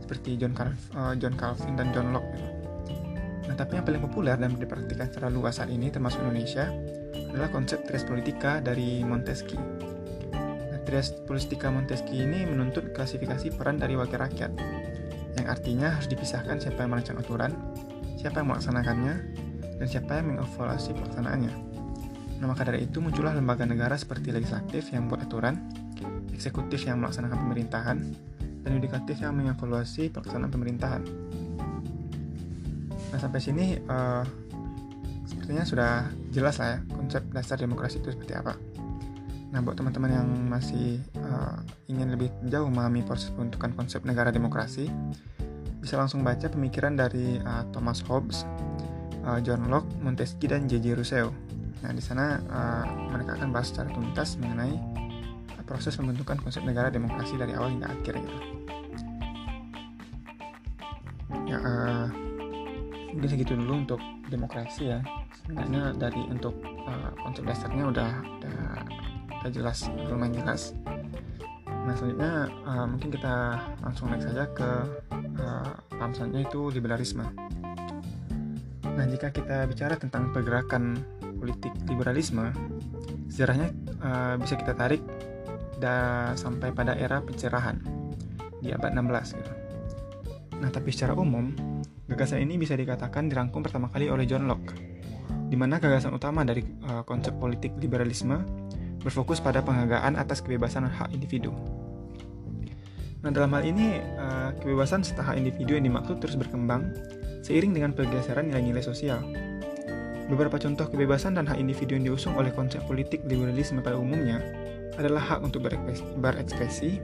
seperti 0.00 0.40
John, 0.40 0.56
Cal 0.56 0.72
uh, 0.96 1.12
John 1.20 1.36
Calvin 1.36 1.76
dan 1.76 1.92
John 1.92 2.16
Locke. 2.16 2.32
Gitu. 2.32 2.48
Nah, 3.50 3.54
tapi 3.58 3.76
yang 3.76 3.84
paling 3.84 4.00
populer 4.08 4.40
dan 4.40 4.56
dipraktikkan 4.56 5.10
secara 5.12 5.28
luas 5.28 5.60
saat 5.60 5.68
ini 5.68 5.92
termasuk 5.92 6.24
Indonesia 6.24 6.70
adalah 7.12 7.52
konsep 7.52 7.84
tres 7.84 8.08
politika 8.08 8.64
dari 8.64 9.04
Montesquieu. 9.04 9.60
Nah, 10.72 10.80
tres 10.86 11.12
politika 11.26 11.68
Montesquieu 11.68 12.24
ini 12.24 12.46
menuntut 12.46 12.94
klasifikasi 12.94 13.52
peran 13.52 13.82
dari 13.82 13.98
wakil 13.98 14.22
rakyat, 14.22 14.54
yang 15.38 15.48
artinya 15.48 15.88
harus 15.94 16.10
dipisahkan 16.10 16.58
siapa 16.58 16.82
yang 16.82 16.90
merancang 16.90 17.18
aturan, 17.22 17.54
siapa 18.18 18.42
yang 18.42 18.50
melaksanakannya, 18.50 19.14
dan 19.78 19.86
siapa 19.86 20.18
yang 20.18 20.34
mengevaluasi 20.34 20.90
pelaksanaannya. 20.98 21.52
Nah, 22.38 22.46
maka 22.46 22.66
dari 22.66 22.86
itu 22.86 22.98
muncullah 23.02 23.34
lembaga 23.34 23.66
negara 23.66 23.94
seperti 23.98 24.30
legislatif 24.30 24.90
yang 24.94 25.06
membuat 25.06 25.26
aturan, 25.26 25.54
eksekutif 26.34 26.86
yang 26.86 27.02
melaksanakan 27.02 27.38
pemerintahan, 27.46 27.98
dan 28.62 28.70
yudikatif 28.74 29.22
yang 29.22 29.38
mengevaluasi 29.38 30.10
pelaksanaan 30.10 30.50
pemerintahan. 30.50 31.02
Nah, 33.08 33.18
sampai 33.18 33.40
sini 33.40 33.78
uh, 33.88 34.22
sepertinya 35.24 35.64
sudah 35.64 35.92
jelas 36.30 36.60
lah 36.60 36.76
ya 36.76 36.78
konsep 36.92 37.22
dasar 37.32 37.56
demokrasi 37.58 37.98
itu 38.02 38.12
seperti 38.14 38.34
apa. 38.36 38.54
Nah, 39.48 39.64
buat 39.64 39.80
teman-teman 39.80 40.10
yang 40.12 40.28
masih 40.46 41.00
ingin 41.88 42.14
lebih 42.14 42.28
jauh 42.48 42.68
memahami 42.68 43.04
proses 43.04 43.32
pembentukan 43.32 43.72
konsep 43.74 44.02
negara 44.04 44.32
demokrasi, 44.32 44.88
bisa 45.78 45.94
langsung 45.94 46.26
baca 46.26 46.50
pemikiran 46.50 46.98
dari 46.98 47.38
uh, 47.42 47.64
Thomas 47.70 48.02
Hobbes, 48.04 48.44
uh, 49.24 49.38
John 49.42 49.70
Locke, 49.70 49.88
Montesquieu, 50.02 50.50
dan 50.50 50.66
J.J. 50.66 50.98
Rousseau. 50.98 51.30
Nah, 51.80 51.94
di 51.94 52.02
sana 52.02 52.42
uh, 52.50 52.84
mereka 53.14 53.38
akan 53.38 53.54
bahas 53.54 53.70
secara 53.70 53.88
tuntas 53.94 54.34
mengenai 54.42 54.74
uh, 55.54 55.62
proses 55.62 55.94
pembentukan 55.94 56.36
konsep 56.42 56.66
negara 56.66 56.90
demokrasi 56.90 57.38
dari 57.38 57.54
awal 57.54 57.70
hingga 57.70 57.88
akhir 57.88 58.14
gitu. 58.18 58.38
Ya, 61.48 61.58
uh, 61.62 62.06
mungkin 63.14 63.28
segitu 63.30 63.54
dulu 63.54 63.86
untuk 63.86 64.00
demokrasi 64.28 64.92
ya. 64.92 65.00
Sebenarnya 65.46 65.96
dari 65.96 66.20
untuk 66.28 66.58
uh, 66.84 67.14
konsep 67.22 67.46
dasarnya 67.46 67.84
udah 67.88 68.10
udah 68.20 68.58
udah 69.38 69.50
jelas 69.54 69.86
lumayan 70.10 70.34
jelas 70.34 70.74
nah 71.88 71.96
selanjutnya 71.96 72.52
uh, 72.68 72.84
mungkin 72.84 73.08
kita 73.08 73.34
langsung 73.80 74.12
naik 74.12 74.28
saja 74.28 74.44
ke 74.52 74.70
uh, 75.40 75.72
paham 75.88 76.12
itu 76.36 76.68
liberalisme 76.68 77.24
nah 78.84 79.04
jika 79.08 79.32
kita 79.32 79.64
bicara 79.64 79.96
tentang 79.96 80.28
pergerakan 80.36 81.00
politik 81.40 81.72
liberalisme 81.88 82.52
sejarahnya 83.32 83.72
uh, 84.04 84.36
bisa 84.36 84.60
kita 84.60 84.76
tarik 84.76 85.00
da 85.78 86.28
sampai 86.34 86.74
pada 86.74 86.98
era 86.98 87.22
pencerahan 87.22 87.78
di 88.58 88.74
abad 88.74 88.90
16 88.90 89.38
gitu. 89.38 89.52
Nah, 90.58 90.70
tapi 90.74 90.90
secara 90.90 91.14
umum, 91.14 91.54
gagasan 92.10 92.42
ini 92.42 92.58
bisa 92.58 92.74
dikatakan 92.74 93.30
dirangkum 93.30 93.62
pertama 93.62 93.86
kali 93.94 94.10
oleh 94.10 94.26
John 94.26 94.50
Locke, 94.50 94.74
di 95.46 95.54
mana 95.54 95.78
gagasan 95.78 96.10
utama 96.10 96.42
dari 96.42 96.66
uh, 96.90 97.06
konsep 97.06 97.38
politik 97.38 97.78
liberalisme 97.78 98.42
berfokus 98.98 99.38
pada 99.38 99.62
penghargaan 99.62 100.18
atas 100.18 100.42
kebebasan 100.42 100.90
hak 100.90 101.14
individu. 101.14 101.54
Nah, 103.18 103.30
dalam 103.34 103.50
hal 103.50 103.66
ini, 103.66 103.98
uh, 103.98 104.54
kebebasan 104.62 105.02
serta 105.02 105.26
hak 105.26 105.42
individu 105.42 105.74
yang 105.74 105.90
dimaksud 105.90 106.22
terus 106.22 106.38
berkembang 106.38 106.94
seiring 107.42 107.74
dengan 107.74 107.90
pergeseran 107.90 108.46
nilai-nilai 108.46 108.84
sosial. 108.84 109.18
Beberapa 110.28 110.60
contoh 110.60 110.86
kebebasan 110.86 111.40
dan 111.40 111.48
hak 111.48 111.56
individu 111.56 111.96
yang 111.96 112.04
diusung 112.12 112.36
oleh 112.36 112.52
konsep 112.52 112.84
politik 112.84 113.24
liberalisme 113.24 113.80
pada 113.80 113.96
umumnya 113.96 114.44
adalah 115.00 115.24
hak 115.24 115.40
untuk 115.40 115.64
berekspresi, 116.20 117.00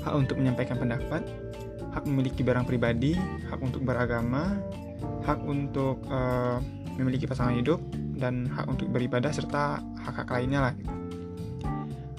hak 0.00 0.14
untuk 0.16 0.40
menyampaikan 0.40 0.80
pendapat, 0.80 1.22
hak 1.92 2.02
memiliki 2.08 2.40
barang 2.40 2.64
pribadi, 2.64 3.14
hak 3.52 3.60
untuk 3.60 3.84
beragama, 3.84 4.56
hak 5.22 5.38
untuk 5.44 6.00
uh, 6.08 6.58
memiliki 6.96 7.28
pasangan 7.28 7.54
hidup, 7.54 7.78
dan 8.16 8.48
hak 8.48 8.66
untuk 8.66 8.88
beribadah 8.90 9.30
serta 9.30 9.82
hak-hak 10.02 10.30
lainnya 10.32 10.70
lah. 10.70 10.72
Gitu. 10.74 10.94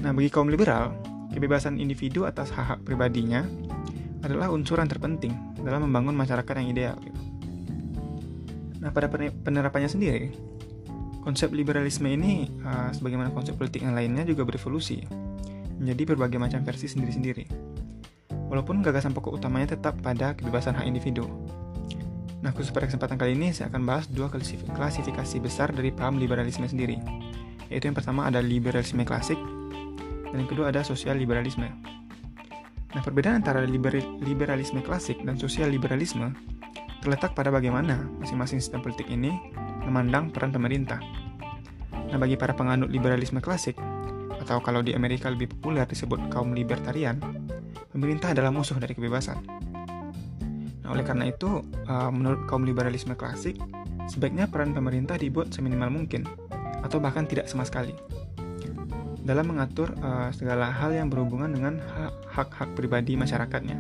Nah, 0.06 0.12
bagi 0.14 0.30
kaum 0.30 0.52
liberal, 0.52 0.94
kebebasan 1.36 1.76
individu 1.84 2.24
atas 2.24 2.48
hak-hak 2.56 2.88
pribadinya 2.88 3.44
adalah 4.24 4.50
unsur 4.50 4.80
yang 4.80 4.88
terpenting 4.88 5.36
dalam 5.60 5.84
membangun 5.86 6.16
masyarakat 6.16 6.54
yang 6.64 6.70
ideal. 6.72 6.96
Gitu. 7.04 7.22
Nah, 8.80 8.90
pada 8.96 9.12
penerapannya 9.12 9.92
sendiri, 9.92 10.32
konsep 11.22 11.52
liberalisme 11.52 12.08
ini, 12.08 12.48
uh, 12.64 12.90
sebagaimana 12.96 13.36
konsep 13.36 13.60
politik 13.60 13.84
yang 13.84 13.94
lainnya 13.94 14.24
juga 14.24 14.48
berevolusi 14.48 15.04
menjadi 15.76 16.16
berbagai 16.16 16.40
macam 16.40 16.64
versi 16.64 16.88
sendiri-sendiri. 16.88 17.46
Walaupun 18.48 18.80
gagasan 18.80 19.12
pokok 19.12 19.36
utamanya 19.42 19.76
tetap 19.76 20.00
pada 20.00 20.38
kebebasan 20.38 20.78
hak 20.78 20.88
individu. 20.88 21.28
Nah, 22.46 22.54
khusus 22.54 22.70
pada 22.70 22.86
kesempatan 22.86 23.18
kali 23.18 23.34
ini 23.34 23.50
saya 23.52 23.74
akan 23.74 23.90
bahas 23.90 24.06
dua 24.06 24.30
klasifikasi 24.30 25.38
besar 25.42 25.74
dari 25.74 25.90
paham 25.90 26.22
liberalisme 26.22 26.70
sendiri. 26.70 27.02
Yaitu 27.74 27.90
yang 27.90 27.98
pertama 27.98 28.30
ada 28.30 28.38
liberalisme 28.38 29.02
klasik 29.02 29.42
dan 30.36 30.44
yang 30.44 30.52
kedua 30.52 30.68
ada 30.68 30.84
sosial 30.84 31.16
liberalisme. 31.16 31.72
Nah, 32.92 33.00
perbedaan 33.00 33.40
antara 33.40 33.64
liber 33.64 34.04
liberalisme 34.20 34.84
klasik 34.84 35.24
dan 35.24 35.40
sosial 35.40 35.72
liberalisme 35.72 36.36
terletak 37.00 37.32
pada 37.32 37.48
bagaimana 37.56 38.04
masing-masing 38.20 38.60
sistem 38.60 38.84
politik 38.84 39.08
ini 39.08 39.32
memandang 39.88 40.36
peran 40.36 40.52
pemerintah. 40.52 41.00
Nah, 42.12 42.20
bagi 42.20 42.36
para 42.36 42.52
penganut 42.52 42.92
liberalisme 42.92 43.40
klasik, 43.40 43.80
atau 44.44 44.60
kalau 44.60 44.84
di 44.84 44.92
Amerika 44.92 45.32
lebih 45.32 45.56
populer 45.56 45.88
disebut 45.88 46.20
kaum 46.28 46.52
libertarian, 46.52 47.16
pemerintah 47.96 48.36
adalah 48.36 48.52
musuh 48.52 48.76
dari 48.76 48.92
kebebasan. 48.92 49.40
Nah, 50.84 50.92
oleh 50.92 51.08
karena 51.08 51.32
itu, 51.32 51.64
uh, 51.88 52.12
menurut 52.12 52.44
kaum 52.44 52.68
liberalisme 52.68 53.16
klasik, 53.16 53.56
sebaiknya 54.12 54.52
peran 54.52 54.76
pemerintah 54.76 55.16
dibuat 55.16 55.56
seminimal 55.56 55.96
mungkin, 55.96 56.28
atau 56.84 57.00
bahkan 57.00 57.24
tidak 57.24 57.48
sama 57.48 57.64
sekali 57.64 57.96
dalam 59.26 59.50
mengatur 59.50 59.90
uh, 60.06 60.30
segala 60.30 60.70
hal 60.70 60.94
yang 60.94 61.10
berhubungan 61.10 61.50
dengan 61.50 61.82
hak-hak 62.30 62.78
pribadi 62.78 63.18
masyarakatnya. 63.18 63.78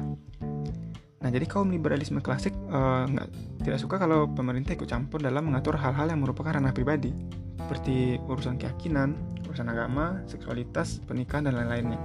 Nah, 1.21 1.29
jadi 1.33 1.45
kaum 1.45 1.69
liberalisme 1.69 2.21
klasik 2.21 2.53
uh, 2.69 3.05
nggak 3.05 3.29
tidak 3.61 3.79
suka 3.81 4.01
kalau 4.01 4.25
pemerintah 4.29 4.73
ikut 4.73 4.89
campur 4.89 5.21
dalam 5.21 5.49
mengatur 5.49 5.77
hal-hal 5.77 6.09
yang 6.09 6.21
merupakan 6.21 6.53
ranah 6.53 6.73
pribadi, 6.73 7.13
seperti 7.61 8.17
urusan 8.25 8.57
keyakinan, 8.57 9.13
urusan 9.45 9.69
agama, 9.69 10.21
seksualitas, 10.25 11.01
pernikahan, 11.05 11.49
dan 11.49 11.61
lain-lainnya. 11.61 12.01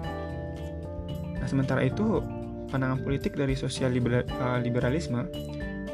Nah, 1.40 1.48
sementara 1.48 1.84
itu, 1.84 2.20
pandangan 2.68 3.00
politik 3.00 3.36
dari 3.36 3.56
sosial 3.56 3.92
liber, 3.92 4.24
uh, 4.40 4.60
liberalisme 4.60 5.24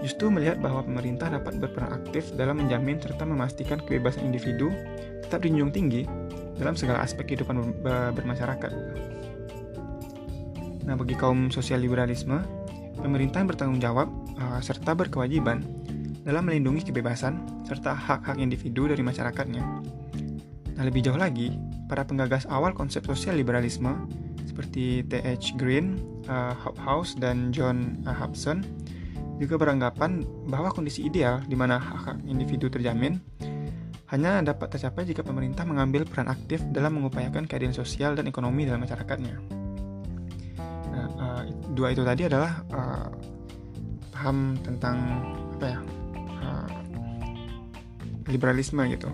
justru 0.04 0.28
melihat 0.28 0.60
bahwa 0.60 0.84
pemerintah 0.84 1.32
dapat 1.32 1.56
berperan 1.56 1.98
aktif 1.98 2.30
dalam 2.36 2.60
menjamin 2.62 3.00
serta 3.00 3.24
memastikan 3.24 3.80
kebebasan 3.80 4.28
individu 4.28 4.68
tetap 5.24 5.42
dijunjung 5.42 5.72
tinggi 5.72 6.02
dalam 6.56 6.74
segala 6.74 7.04
aspek 7.04 7.32
kehidupan 7.32 7.84
bermasyarakat. 8.16 8.72
Nah, 10.86 10.94
bagi 10.94 11.18
kaum 11.18 11.50
sosial 11.50 11.82
liberalisme, 11.82 12.40
pemerintah 13.02 13.42
bertanggung 13.42 13.82
jawab 13.82 14.06
uh, 14.38 14.62
serta 14.62 14.94
berkewajiban 14.94 15.60
dalam 16.22 16.46
melindungi 16.46 16.90
kebebasan 16.90 17.42
serta 17.66 17.94
hak-hak 17.94 18.38
individu 18.38 18.86
dari 18.86 19.02
masyarakatnya. 19.02 19.62
Nah, 20.76 20.84
lebih 20.84 21.02
jauh 21.02 21.18
lagi, 21.18 21.50
para 21.90 22.06
penggagas 22.06 22.46
awal 22.46 22.70
konsep 22.70 23.02
sosial 23.02 23.38
liberalisme 23.38 24.06
seperti 24.46 25.02
T.H. 25.10 25.58
Green, 25.58 25.98
uh, 26.30 26.54
Hobhouse, 26.54 27.18
dan 27.18 27.50
John 27.50 28.00
uh, 28.06 28.14
Hobson 28.14 28.62
juga 29.36 29.60
beranggapan 29.60 30.24
bahwa 30.48 30.72
kondisi 30.72 31.04
ideal 31.04 31.44
di 31.44 31.58
mana 31.58 31.76
hak-hak 31.76 32.24
individu 32.24 32.72
terjamin 32.72 33.20
hanya 34.06 34.38
dapat 34.38 34.70
tercapai 34.70 35.02
jika 35.02 35.26
pemerintah 35.26 35.66
mengambil 35.66 36.06
peran 36.06 36.30
aktif 36.30 36.62
dalam 36.70 36.94
mengupayakan 36.94 37.50
keadilan 37.50 37.74
sosial 37.74 38.14
dan 38.14 38.30
ekonomi 38.30 38.62
dalam 38.62 38.86
masyarakatnya. 38.86 39.34
Nah, 40.94 41.08
uh, 41.18 41.42
dua 41.74 41.90
itu 41.90 42.06
tadi 42.06 42.30
adalah 42.30 42.62
uh, 42.70 43.10
paham 44.14 44.54
tentang 44.62 44.96
apa 45.58 45.66
ya 45.66 45.78
uh, 46.40 46.68
liberalisme 48.30 48.80
gitu. 48.94 49.10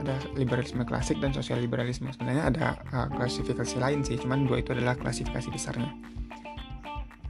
Ada 0.00 0.16
liberalisme 0.32 0.80
klasik 0.88 1.20
dan 1.20 1.36
sosial 1.36 1.60
liberalisme. 1.60 2.08
Sebenarnya 2.08 2.48
ada 2.48 2.66
uh, 2.96 3.08
klasifikasi 3.12 3.76
lain 3.76 4.00
sih, 4.00 4.16
cuman 4.16 4.48
dua 4.48 4.64
itu 4.64 4.72
adalah 4.72 4.96
klasifikasi 4.96 5.52
besarnya. 5.52 5.92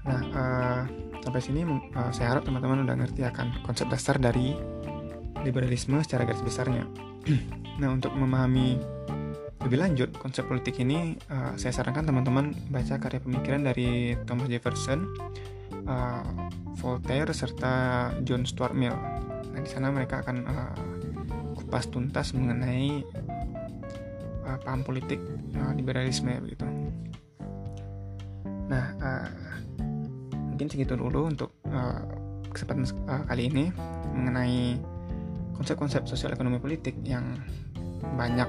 Nah, 0.06 0.22
uh, 0.30 0.82
sampai 1.26 1.42
sini 1.42 1.66
uh, 1.66 2.14
saya 2.14 2.38
harap 2.38 2.46
teman-teman 2.46 2.86
udah 2.86 2.96
ngerti 3.02 3.26
akan 3.26 3.66
konsep 3.66 3.90
dasar 3.90 4.16
dari 4.22 4.54
liberalisme 5.42 6.00
secara 6.04 6.28
garis 6.28 6.44
besarnya. 6.44 6.84
nah, 7.80 7.90
untuk 7.92 8.12
memahami 8.16 8.80
lebih 9.60 9.76
lanjut 9.76 10.10
konsep 10.16 10.48
politik 10.48 10.80
ini, 10.80 11.20
uh, 11.28 11.52
saya 11.60 11.70
sarankan 11.76 12.08
teman-teman 12.08 12.56
baca 12.72 12.96
karya 12.96 13.20
pemikiran 13.20 13.60
dari 13.64 14.16
Thomas 14.24 14.48
Jefferson, 14.48 15.04
uh, 15.84 16.24
Voltaire, 16.80 17.28
serta 17.36 18.08
John 18.24 18.48
Stuart 18.48 18.72
Mill. 18.72 18.96
Nah, 19.52 19.60
di 19.60 19.68
sana 19.68 19.92
mereka 19.92 20.24
akan 20.24 20.36
uh, 20.48 20.74
kupas 21.60 21.92
tuntas 21.92 22.32
mengenai 22.32 23.04
uh, 24.48 24.58
paham 24.64 24.80
politik 24.80 25.20
uh, 25.60 25.72
liberalisme 25.76 26.32
begitu. 26.40 26.64
Nah, 28.70 28.86
uh, 28.96 29.28
mungkin 30.32 30.70
segitu 30.70 30.96
dulu 30.96 31.28
untuk 31.28 31.52
uh, 31.68 32.00
kesempatan 32.50 32.86
uh, 33.06 33.22
kali 33.28 33.50
ini 33.50 33.64
mengenai 34.14 34.78
konsep-konsep 35.60 36.08
sosial 36.08 36.32
ekonomi 36.32 36.56
politik 36.56 36.96
yang 37.04 37.36
banyak 38.16 38.48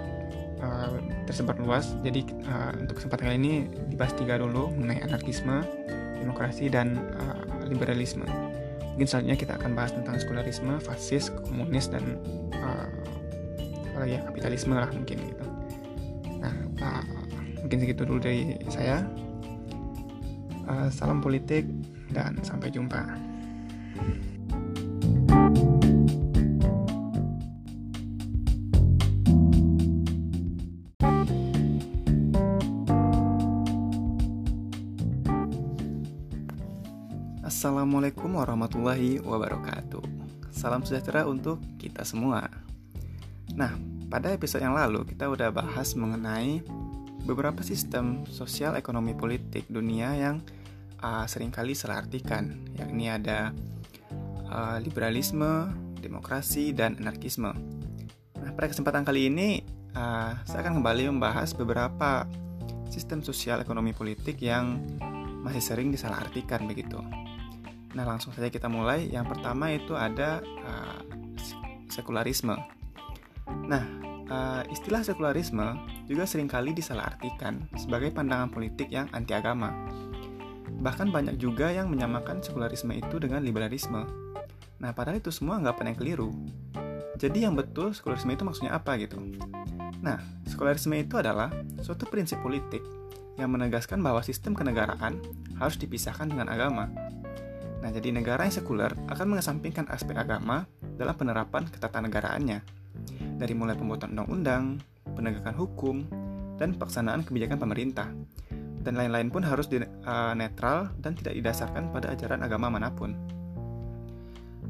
uh, 0.64 0.96
tersebar 1.28 1.60
luas. 1.60 1.92
Jadi 2.08 2.24
uh, 2.48 2.72
untuk 2.80 3.04
kesempatan 3.04 3.28
kali 3.28 3.36
ini 3.36 3.54
dibahas 3.92 4.16
tiga 4.16 4.40
dulu 4.40 4.72
mengenai 4.80 5.04
anarkisme, 5.12 5.68
demokrasi 6.24 6.72
dan 6.72 6.96
uh, 7.20 7.68
liberalisme. 7.68 8.24
Mungkin 8.96 9.08
selanjutnya 9.08 9.38
kita 9.44 9.54
akan 9.60 9.72
bahas 9.76 9.92
tentang 9.92 10.16
sekularisme, 10.24 10.80
fasis, 10.80 11.28
komunis 11.44 11.92
dan 11.92 12.16
uh, 12.56 12.88
apa 13.92 14.08
ya 14.08 14.24
kapitalisme 14.24 14.72
lah 14.72 14.88
mungkin 14.96 15.20
gitu. 15.20 15.46
Nah, 16.40 16.56
uh, 16.80 17.04
mungkin 17.60 17.78
segitu 17.84 18.08
dulu 18.08 18.24
dari 18.24 18.56
saya. 18.72 19.04
Uh, 20.64 20.88
salam 20.88 21.20
politik 21.20 21.68
dan 22.16 22.40
sampai 22.40 22.72
jumpa. 22.72 23.04
Assalamualaikum 37.52 38.40
warahmatullahi 38.40 39.20
wabarakatuh. 39.28 40.00
Salam 40.56 40.88
sejahtera 40.88 41.28
untuk 41.28 41.60
kita 41.76 42.08
semua. 42.08 42.48
Nah, 43.60 43.76
pada 44.08 44.32
episode 44.32 44.64
yang 44.64 44.72
lalu 44.72 45.04
kita 45.04 45.28
udah 45.28 45.52
bahas 45.52 45.92
mengenai 46.00 46.64
beberapa 47.28 47.60
sistem 47.60 48.24
sosial 48.32 48.80
ekonomi 48.80 49.12
politik 49.12 49.68
dunia 49.68 50.16
yang 50.16 50.40
uh, 51.04 51.28
sering 51.28 51.52
kali 51.52 51.76
salah 51.76 52.00
artikan, 52.00 52.56
yakni 52.80 53.12
ada 53.12 53.52
uh, 54.48 54.80
liberalisme, 54.80 55.76
demokrasi, 56.00 56.72
dan 56.72 56.96
anarkisme. 57.04 57.52
Nah, 58.40 58.52
pada 58.56 58.72
kesempatan 58.72 59.04
kali 59.04 59.28
ini 59.28 59.60
uh, 60.00 60.40
saya 60.48 60.64
akan 60.64 60.80
kembali 60.80 61.12
membahas 61.20 61.52
beberapa 61.52 62.32
sistem 62.88 63.20
sosial 63.20 63.60
ekonomi 63.60 63.92
politik 63.92 64.40
yang 64.40 64.80
masih 65.44 65.60
sering 65.60 65.92
disalahartikan 65.92 66.64
begitu. 66.64 66.96
Nah, 67.92 68.08
langsung 68.08 68.32
saja 68.32 68.48
kita 68.48 68.72
mulai. 68.72 69.12
Yang 69.12 69.36
pertama 69.36 69.72
itu 69.76 69.94
ada 69.96 70.40
uh, 70.64 71.00
sekularisme. 71.92 72.56
Nah, 73.68 73.84
uh, 74.32 74.64
istilah 74.72 75.04
sekularisme 75.04 75.76
juga 76.08 76.24
sering 76.24 76.48
kali 76.48 76.72
disalahartikan 76.72 77.68
sebagai 77.76 78.16
pandangan 78.16 78.48
politik 78.48 78.88
yang 78.88 79.12
anti 79.12 79.36
agama. 79.36 79.76
Bahkan 80.82 81.12
banyak 81.12 81.36
juga 81.38 81.70
yang 81.70 81.92
menyamakan 81.92 82.40
sekularisme 82.40 82.96
itu 82.96 83.20
dengan 83.20 83.44
liberalisme. 83.44 84.08
Nah, 84.82 84.92
padahal 84.96 85.20
itu 85.20 85.30
semua 85.30 85.60
anggapan 85.60 85.94
yang 85.94 85.98
keliru. 86.00 86.30
Jadi 87.22 87.46
yang 87.46 87.54
betul 87.54 87.94
sekularisme 87.94 88.34
itu 88.34 88.42
maksudnya 88.48 88.74
apa 88.74 88.98
gitu? 88.98 89.20
Nah, 90.02 90.18
sekularisme 90.50 90.98
itu 90.98 91.22
adalah 91.22 91.54
suatu 91.86 92.10
prinsip 92.10 92.42
politik 92.42 92.82
yang 93.38 93.54
menegaskan 93.54 94.02
bahwa 94.02 94.26
sistem 94.26 94.58
kenegaraan 94.58 95.22
harus 95.62 95.78
dipisahkan 95.78 96.34
dengan 96.34 96.50
agama 96.50 96.90
Nah, 97.82 97.90
jadi 97.90 98.14
negara 98.14 98.46
yang 98.46 98.54
sekuler 98.54 98.94
akan 99.10 99.36
mengesampingkan 99.36 99.90
aspek 99.90 100.14
agama 100.14 100.70
dalam 101.02 101.18
penerapan 101.18 101.66
ketatanegaraannya. 101.66 102.62
Dari 103.42 103.54
mulai 103.58 103.74
pembuatan 103.74 104.14
undang-undang, 104.14 104.78
penegakan 105.18 105.58
hukum, 105.58 106.06
dan 106.62 106.78
pelaksanaan 106.78 107.26
kebijakan 107.26 107.58
pemerintah. 107.58 108.14
Dan 108.82 108.98
lain-lain 108.98 109.34
pun 109.34 109.42
harus 109.42 109.66
di, 109.66 109.82
uh, 109.82 110.34
netral 110.38 110.94
dan 111.02 111.18
tidak 111.18 111.34
didasarkan 111.38 111.90
pada 111.90 112.14
ajaran 112.14 112.46
agama 112.46 112.70
mana 112.70 112.94
pun. 112.94 113.18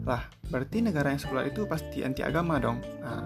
Lah, 0.08 0.24
berarti 0.48 0.80
negara 0.80 1.12
yang 1.12 1.20
sekuler 1.20 1.52
itu 1.52 1.68
pasti 1.68 2.08
anti 2.08 2.24
agama 2.24 2.60
dong. 2.64 2.80
Nah, 3.04 3.24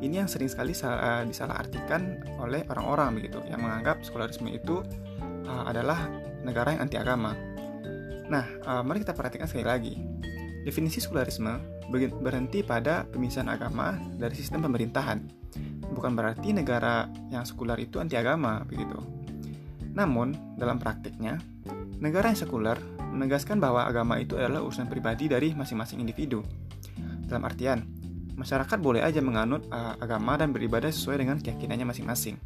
ini 0.00 0.20
yang 0.20 0.28
sering 0.28 0.48
sekali 0.48 0.72
uh, 0.80 1.24
disalahartikan 1.28 2.24
oleh 2.40 2.64
orang-orang 2.72 3.20
begitu, 3.20 3.40
yang 3.48 3.60
menganggap 3.60 4.00
sekularisme 4.00 4.48
itu 4.48 4.80
uh, 5.44 5.64
adalah 5.68 6.08
negara 6.40 6.72
yang 6.72 6.88
anti 6.88 6.96
agama. 6.96 7.36
Nah, 8.26 8.44
uh, 8.66 8.82
mari 8.82 9.02
kita 9.02 9.14
perhatikan 9.14 9.46
sekali 9.46 9.66
lagi. 9.66 9.94
Definisi 10.66 10.98
sekularisme 10.98 11.62
berhenti 12.18 12.66
pada 12.66 13.06
pemisahan 13.06 13.46
agama 13.46 13.94
dari 14.18 14.34
sistem 14.34 14.66
pemerintahan. 14.66 15.22
Bukan 15.86 16.12
berarti 16.18 16.50
negara 16.50 17.06
yang 17.30 17.46
sekuler 17.46 17.78
itu 17.86 18.02
anti 18.02 18.18
agama, 18.18 18.66
begitu. 18.66 18.98
Namun, 19.94 20.58
dalam 20.58 20.82
praktiknya, 20.82 21.38
negara 22.02 22.34
yang 22.34 22.36
sekuler 22.42 22.76
menegaskan 23.14 23.62
bahwa 23.62 23.86
agama 23.86 24.18
itu 24.18 24.36
adalah 24.36 24.60
urusan 24.66 24.90
pribadi 24.90 25.30
dari 25.30 25.54
masing-masing 25.54 26.02
individu. 26.02 26.42
Dalam 27.24 27.46
artian, 27.46 27.86
masyarakat 28.36 28.76
boleh 28.82 29.00
aja 29.06 29.22
menganut 29.22 29.64
uh, 29.70 29.96
agama 30.02 30.36
dan 30.36 30.50
beribadah 30.52 30.90
sesuai 30.90 31.22
dengan 31.22 31.38
keyakinannya 31.40 31.88
masing-masing. 31.88 32.36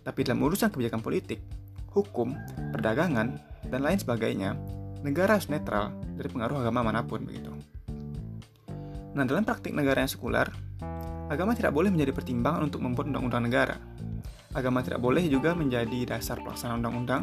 Tapi 0.00 0.20
dalam 0.24 0.40
urusan 0.40 0.72
kebijakan 0.72 1.04
politik, 1.04 1.42
hukum, 1.92 2.32
perdagangan, 2.72 3.36
dan 3.68 3.80
lain 3.84 4.00
sebagainya, 4.00 4.56
negara 5.00 5.40
harus 5.40 5.48
netral 5.48 5.96
dari 6.16 6.28
pengaruh 6.28 6.60
agama 6.60 6.84
mana 6.84 7.00
pun 7.04 7.24
begitu. 7.24 7.52
Nah, 9.10 9.24
dalam 9.26 9.42
praktik 9.42 9.74
negara 9.74 10.04
yang 10.04 10.10
sekuler, 10.12 10.46
agama 11.32 11.56
tidak 11.56 11.74
boleh 11.74 11.90
menjadi 11.90 12.12
pertimbangan 12.14 12.70
untuk 12.70 12.80
membuat 12.84 13.10
undang-undang 13.10 13.44
negara. 13.48 13.76
Agama 14.54 14.82
tidak 14.82 15.02
boleh 15.02 15.26
juga 15.26 15.54
menjadi 15.56 16.14
dasar 16.14 16.38
pelaksanaan 16.42 16.82
undang-undang. 16.82 17.22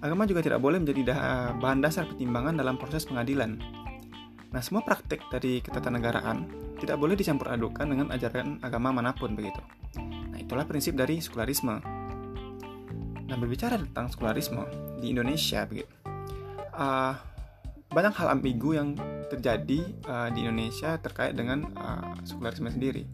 Agama 0.00 0.24
juga 0.24 0.40
tidak 0.40 0.60
boleh 0.60 0.80
menjadi 0.80 1.12
bahan 1.60 1.80
dasar 1.84 2.08
pertimbangan 2.08 2.56
dalam 2.56 2.76
proses 2.80 3.04
pengadilan. 3.04 3.60
Nah, 4.50 4.60
semua 4.60 4.82
praktik 4.82 5.22
dari 5.30 5.62
ketatanegaraan 5.62 6.48
tidak 6.80 6.96
boleh 6.98 7.14
dicampur 7.14 7.52
adukan 7.52 7.86
dengan 7.86 8.08
ajaran 8.10 8.58
agama 8.64 8.90
mana 8.90 9.14
pun 9.14 9.36
begitu. 9.36 9.60
Nah, 10.00 10.40
itulah 10.40 10.66
prinsip 10.66 10.96
dari 10.96 11.22
sekularisme. 11.22 11.80
Nah, 13.30 13.36
berbicara 13.38 13.78
tentang 13.78 14.10
sekularisme 14.10 14.64
di 14.98 15.14
Indonesia 15.14 15.62
begitu 15.68 16.09
uh, 16.80 17.14
banyak 17.90 18.14
hal 18.16 18.28
ambigu 18.32 18.74
yang 18.74 18.96
terjadi 19.28 19.84
uh, 20.08 20.28
di 20.32 20.46
Indonesia 20.46 20.96
terkait 20.98 21.36
dengan 21.36 21.68
uh, 21.76 22.16
sekularisme 22.24 22.70
sendiri. 22.70 23.04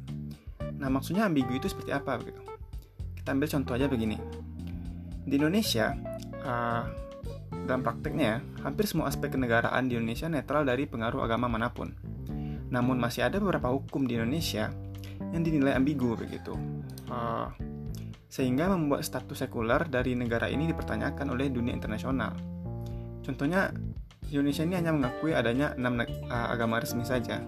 Nah, 0.76 0.92
maksudnya 0.92 1.26
ambigu 1.26 1.56
itu 1.56 1.68
seperti 1.68 1.90
apa 1.92 2.20
begitu? 2.20 2.40
Kita 3.16 3.32
ambil 3.32 3.48
contoh 3.48 3.72
aja 3.74 3.88
begini. 3.88 4.16
Di 5.26 5.34
Indonesia, 5.40 5.96
uh, 6.44 6.84
dalam 7.66 7.82
prakteknya, 7.82 8.44
hampir 8.62 8.86
semua 8.86 9.10
aspek 9.10 9.34
kenegaraan 9.34 9.90
di 9.90 9.98
Indonesia 9.98 10.30
netral 10.30 10.62
dari 10.62 10.86
pengaruh 10.86 11.24
agama 11.24 11.50
mana 11.50 11.72
pun. 11.72 11.90
Namun 12.70 13.00
masih 13.00 13.26
ada 13.26 13.40
beberapa 13.40 13.72
hukum 13.72 14.06
di 14.06 14.20
Indonesia 14.20 14.70
yang 15.32 15.42
dinilai 15.42 15.74
ambigu 15.74 16.14
begitu. 16.14 16.52
Uh, 17.08 17.48
sehingga 18.28 18.68
membuat 18.68 19.00
status 19.06 19.48
sekuler 19.48 19.88
dari 19.88 20.12
negara 20.12 20.52
ini 20.52 20.68
dipertanyakan 20.68 21.32
oleh 21.32 21.48
dunia 21.48 21.72
internasional. 21.72 22.55
Contohnya, 23.26 23.74
Indonesia 24.30 24.62
ini 24.62 24.78
hanya 24.78 24.94
mengakui 24.94 25.34
adanya 25.34 25.74
enam 25.74 25.98
agama 26.30 26.78
resmi 26.78 27.02
saja. 27.02 27.42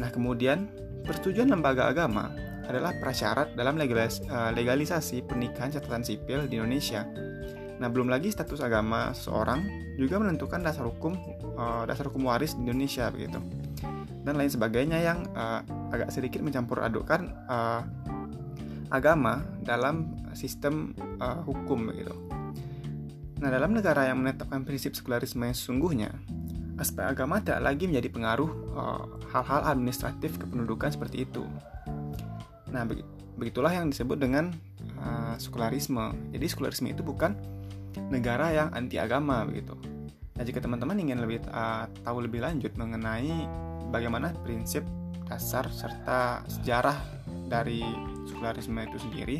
Nah, 0.00 0.08
kemudian 0.08 0.72
persetujuan 1.04 1.52
lembaga 1.52 1.92
agama 1.92 2.32
adalah 2.64 2.96
prasyarat 2.96 3.52
dalam 3.52 3.76
legalis, 3.76 4.24
legalisasi 4.56 5.28
pernikahan 5.28 5.76
catatan 5.76 6.00
sipil 6.00 6.48
di 6.48 6.56
Indonesia. 6.56 7.04
Nah, 7.76 7.92
belum 7.92 8.08
lagi 8.08 8.32
status 8.32 8.64
agama 8.64 9.12
seorang 9.12 9.60
juga 10.00 10.16
menentukan 10.16 10.64
dasar 10.64 10.88
hukum 10.88 11.14
dasar 11.84 12.08
hukum 12.08 12.26
waris 12.26 12.56
di 12.56 12.64
Indonesia 12.64 13.12
begitu. 13.12 13.38
Dan 14.24 14.40
lain 14.40 14.48
sebagainya 14.48 15.04
yang 15.04 15.28
uh, 15.36 15.60
agak 15.92 16.08
sedikit 16.08 16.40
mencampur 16.40 16.80
adukan 16.80 17.28
uh, 17.44 17.84
agama 18.88 19.44
dalam 19.60 20.16
sistem 20.32 20.96
uh, 21.20 21.44
hukum 21.44 21.92
begitu. 21.92 22.16
Nah, 23.44 23.52
dalam 23.52 23.76
negara 23.76 24.08
yang 24.08 24.24
menetapkan 24.24 24.64
prinsip 24.64 24.96
sekularisme 24.96 25.44
yang 25.44 25.52
sesungguhnya, 25.52 26.08
aspek 26.80 27.04
agama 27.04 27.44
tidak 27.44 27.60
lagi 27.60 27.84
menjadi 27.84 28.08
pengaruh 28.08 28.48
eh, 28.72 29.04
hal-hal 29.36 29.60
uh, 29.60 29.68
administratif 29.68 30.40
kependudukan 30.40 30.88
seperti 30.96 31.28
itu. 31.28 31.44
Nah, 32.72 32.88
begitulah 33.36 33.68
yang 33.68 33.92
disebut 33.92 34.16
dengan 34.16 34.48
uh, 34.96 35.36
sekularisme. 35.36 36.32
Jadi, 36.32 36.46
sekularisme 36.48 36.88
itu 36.88 37.04
bukan 37.04 37.36
negara 38.08 38.48
yang 38.48 38.72
anti 38.72 38.96
agama 38.96 39.44
begitu. 39.44 39.76
Nah, 40.40 40.42
jika 40.42 40.64
teman-teman 40.64 40.96
ingin 40.96 41.20
lebih 41.20 41.44
uh, 41.52 41.84
tahu 42.00 42.24
lebih 42.24 42.40
lanjut 42.40 42.72
mengenai 42.80 43.44
bagaimana 43.92 44.32
prinsip 44.40 44.88
dasar 45.28 45.68
serta 45.68 46.48
sejarah 46.48 46.96
dari 47.52 47.84
sekularisme 48.24 48.80
itu 48.88 48.96
sendiri, 49.04 49.36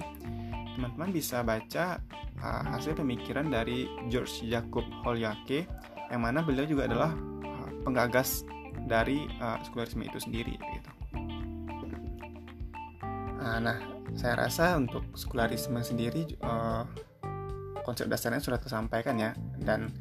teman-teman 0.74 1.10
bisa 1.14 1.40
baca 1.46 2.02
uh, 2.42 2.62
hasil 2.74 2.98
pemikiran 2.98 3.46
dari 3.46 3.86
George 4.10 4.42
Jacob 4.44 4.84
Holyake 5.06 5.70
yang 6.10 6.22
mana 6.26 6.42
beliau 6.42 6.66
juga 6.66 6.90
adalah 6.90 7.14
uh, 7.46 7.68
penggagas 7.86 8.42
dari 8.84 9.30
uh, 9.40 9.62
sekularisme 9.62 10.02
itu 10.04 10.18
sendiri 10.20 10.54
gitu. 10.58 10.90
Uh, 13.44 13.58
nah, 13.62 13.78
saya 14.18 14.34
rasa 14.46 14.76
untuk 14.76 15.04
sekularisme 15.14 15.78
sendiri 15.80 16.36
uh, 16.42 16.84
konsep 17.84 18.08
dasarnya 18.08 18.40
sudah 18.40 18.58
tersampaikan 18.58 19.20
ya 19.20 19.36
dan 19.60 19.92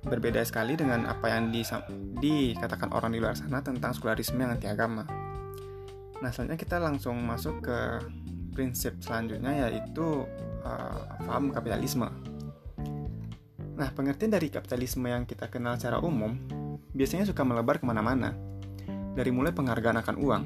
berbeda 0.00 0.40
sekali 0.42 0.80
dengan 0.80 1.04
apa 1.04 1.28
yang 1.28 1.52
dikatakan 1.52 2.88
orang 2.96 3.12
di 3.12 3.20
luar 3.20 3.36
sana 3.36 3.60
tentang 3.60 3.92
sekularisme 3.92 4.40
yang 4.40 4.56
anti 4.56 4.66
agama. 4.66 5.04
Nah, 6.20 6.28
selanjutnya 6.32 6.60
kita 6.60 6.76
langsung 6.80 7.16
masuk 7.24 7.64
ke 7.64 7.78
prinsip 8.60 9.00
selanjutnya 9.00 9.72
yaitu 9.72 10.28
uh, 10.68 11.00
paham 11.24 11.48
kapitalisme. 11.48 12.12
Nah, 13.80 13.88
pengertian 13.96 14.36
dari 14.36 14.52
kapitalisme 14.52 15.08
yang 15.08 15.24
kita 15.24 15.48
kenal 15.48 15.80
secara 15.80 16.04
umum 16.04 16.36
biasanya 16.92 17.24
suka 17.24 17.40
melebar 17.40 17.80
ke 17.80 17.88
mana-mana. 17.88 18.36
Dari 19.16 19.32
mulai 19.32 19.56
penghargaan 19.56 20.04
akan 20.04 20.16
uang, 20.20 20.44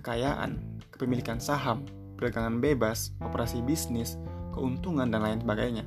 kekayaan, 0.00 0.80
kepemilikan 0.88 1.36
saham, 1.36 1.84
perdagangan 2.16 2.56
bebas, 2.64 3.12
operasi 3.20 3.60
bisnis, 3.60 4.16
keuntungan, 4.56 5.12
dan 5.12 5.20
lain 5.20 5.44
sebagainya. 5.44 5.84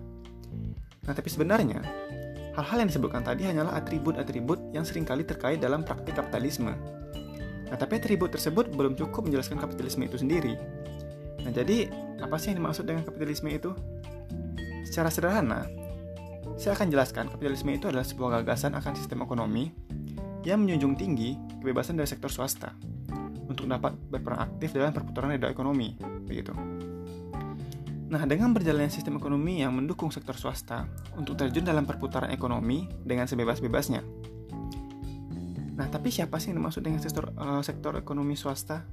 Nah, 1.10 1.14
tapi 1.18 1.34
sebenarnya, 1.34 1.82
hal-hal 2.54 2.78
yang 2.86 2.90
disebutkan 2.94 3.26
tadi 3.26 3.50
hanyalah 3.50 3.74
atribut-atribut 3.82 4.70
yang 4.72 4.86
sering 4.86 5.04
kali 5.04 5.26
terkait 5.26 5.58
dalam 5.58 5.82
praktik 5.82 6.14
kapitalisme. 6.14 6.78
Nah, 7.68 7.78
tapi 7.82 7.98
atribut 7.98 8.30
tersebut 8.30 8.70
belum 8.70 8.94
cukup 8.94 9.26
menjelaskan 9.26 9.58
kapitalisme 9.58 10.06
itu 10.06 10.22
sendiri. 10.22 10.54
Nah, 11.44 11.52
jadi 11.52 11.92
apa 12.24 12.40
sih 12.40 12.56
yang 12.56 12.64
dimaksud 12.64 12.88
dengan 12.88 13.04
kapitalisme 13.04 13.52
itu? 13.52 13.76
Secara 14.88 15.12
sederhana, 15.12 15.68
saya 16.56 16.78
akan 16.78 16.88
jelaskan 16.94 17.28
kapitalisme 17.34 17.74
itu 17.74 17.90
adalah 17.90 18.06
sebuah 18.06 18.42
gagasan 18.42 18.78
akan 18.78 18.94
sistem 18.94 19.26
ekonomi 19.26 19.74
yang 20.44 20.64
menjunjung 20.64 20.96
tinggi 21.00 21.36
kebebasan 21.60 22.00
dari 22.00 22.08
sektor 22.08 22.30
swasta 22.30 22.76
untuk 23.48 23.68
dapat 23.68 23.96
berperan 24.12 24.40
aktif 24.44 24.76
dalam 24.76 24.96
perputaran 24.96 25.36
roda 25.36 25.50
ekonomi, 25.52 25.96
begitu. 26.28 26.54
Nah, 28.14 28.30
dengan 28.30 28.54
berjalannya 28.54 28.94
sistem 28.94 29.18
ekonomi 29.18 29.66
yang 29.66 29.74
mendukung 29.74 30.14
sektor 30.14 30.38
swasta 30.38 30.86
untuk 31.18 31.34
terjun 31.34 31.66
dalam 31.66 31.88
perputaran 31.90 32.30
ekonomi 32.30 32.86
dengan 33.02 33.26
sebebas-bebasnya. 33.26 34.06
Nah, 35.74 35.90
tapi 35.90 36.14
siapa 36.14 36.38
sih 36.38 36.54
yang 36.54 36.62
dimaksud 36.62 36.86
dengan 36.86 37.02
sektor, 37.02 37.34
uh, 37.34 37.66
sektor 37.66 37.98
ekonomi 37.98 38.38
swasta? 38.38 38.86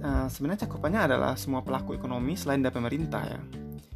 Uh, 0.00 0.26
sebenarnya 0.32 0.64
cakupannya 0.64 1.12
adalah 1.12 1.36
semua 1.36 1.60
pelaku 1.60 1.92
ekonomi 1.92 2.32
selain 2.32 2.64
dari 2.64 2.72
pemerintah 2.72 3.22
ya. 3.24 3.40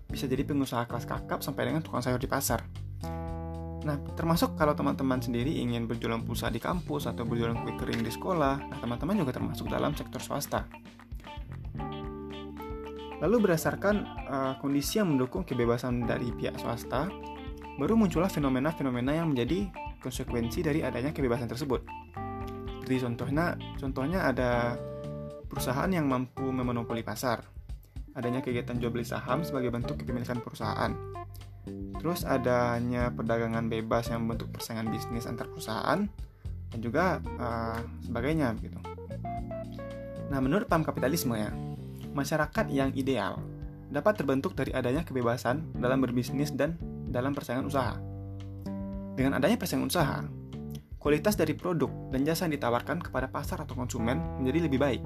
Bisa 0.04 0.28
jadi 0.28 0.44
pengusaha 0.44 0.84
kelas 0.84 1.08
kakap 1.08 1.40
sampai 1.40 1.72
dengan 1.72 1.80
tukang 1.80 2.04
sayur 2.04 2.20
di 2.20 2.28
pasar 2.28 2.60
Nah, 3.84 4.00
termasuk 4.16 4.56
kalau 4.56 4.72
teman-teman 4.72 5.20
sendiri 5.20 5.60
ingin 5.60 5.84
berjualan 5.84 6.24
pulsa 6.24 6.48
di 6.48 6.56
kampus 6.56 7.04
atau 7.04 7.28
berjualan 7.28 7.52
kue 7.52 7.76
kering 7.76 8.00
di 8.00 8.08
sekolah, 8.08 8.72
nah 8.72 8.78
teman-teman 8.80 9.20
juga 9.20 9.36
termasuk 9.36 9.68
dalam 9.68 9.92
sektor 9.92 10.24
swasta. 10.24 10.64
Lalu 13.20 13.36
berdasarkan 13.44 13.94
uh, 14.24 14.54
kondisi 14.58 14.98
yang 15.04 15.12
mendukung 15.12 15.44
kebebasan 15.44 16.08
dari 16.08 16.32
pihak 16.32 16.56
swasta, 16.56 17.12
baru 17.76 17.92
muncullah 18.00 18.32
fenomena-fenomena 18.32 19.20
yang 19.20 19.36
menjadi 19.36 19.68
konsekuensi 20.00 20.64
dari 20.64 20.80
adanya 20.80 21.12
kebebasan 21.12 21.48
tersebut. 21.48 21.84
Seperti 22.80 23.04
contohnya, 23.04 23.56
contohnya 23.76 24.32
ada 24.32 24.80
perusahaan 25.54 25.86
yang 25.86 26.10
mampu 26.10 26.42
memonopoli 26.42 27.06
pasar, 27.06 27.46
adanya 28.18 28.42
kegiatan 28.42 28.74
jual 28.76 28.90
beli 28.90 29.06
saham 29.06 29.46
sebagai 29.46 29.70
bentuk 29.70 30.02
kepemilikan 30.02 30.42
perusahaan, 30.42 30.90
Terus 32.04 32.28
adanya 32.28 33.08
perdagangan 33.08 33.64
bebas 33.72 34.12
yang 34.12 34.28
membentuk 34.28 34.52
persaingan 34.52 34.92
bisnis 34.92 35.24
antar 35.24 35.48
perusahaan 35.48 36.04
dan 36.68 36.78
juga 36.84 37.16
uh, 37.40 37.80
sebagainya 38.04 38.52
gitu. 38.60 38.76
Nah, 40.28 40.38
menurut 40.44 40.68
paham 40.68 40.84
kapitalisme 40.84 41.32
ya, 41.32 41.48
masyarakat 42.12 42.68
yang 42.68 42.92
ideal 42.92 43.40
dapat 43.88 44.20
terbentuk 44.20 44.52
dari 44.52 44.76
adanya 44.76 45.00
kebebasan 45.00 45.72
dalam 45.80 46.04
berbisnis 46.04 46.52
dan 46.52 46.76
dalam 47.08 47.32
persaingan 47.32 47.64
usaha. 47.64 47.96
Dengan 49.16 49.40
adanya 49.40 49.56
persaingan 49.56 49.88
usaha, 49.88 50.20
kualitas 51.00 51.40
dari 51.40 51.56
produk 51.56 51.88
dan 52.12 52.26
jasa 52.26 52.44
yang 52.44 52.60
ditawarkan 52.60 53.00
kepada 53.00 53.32
pasar 53.32 53.64
atau 53.64 53.72
konsumen 53.72 54.20
menjadi 54.42 54.68
lebih 54.68 54.80
baik 54.82 55.02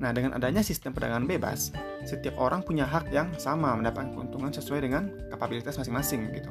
Nah, 0.00 0.16
dengan 0.16 0.32
adanya 0.32 0.64
sistem 0.64 0.96
perdagangan 0.96 1.28
bebas, 1.28 1.76
setiap 2.08 2.40
orang 2.40 2.64
punya 2.64 2.88
hak 2.88 3.12
yang 3.12 3.28
sama 3.36 3.76
mendapatkan 3.76 4.16
keuntungan 4.16 4.48
sesuai 4.48 4.80
dengan 4.80 5.12
kapabilitas 5.28 5.76
masing-masing 5.76 6.32
gitu. 6.32 6.48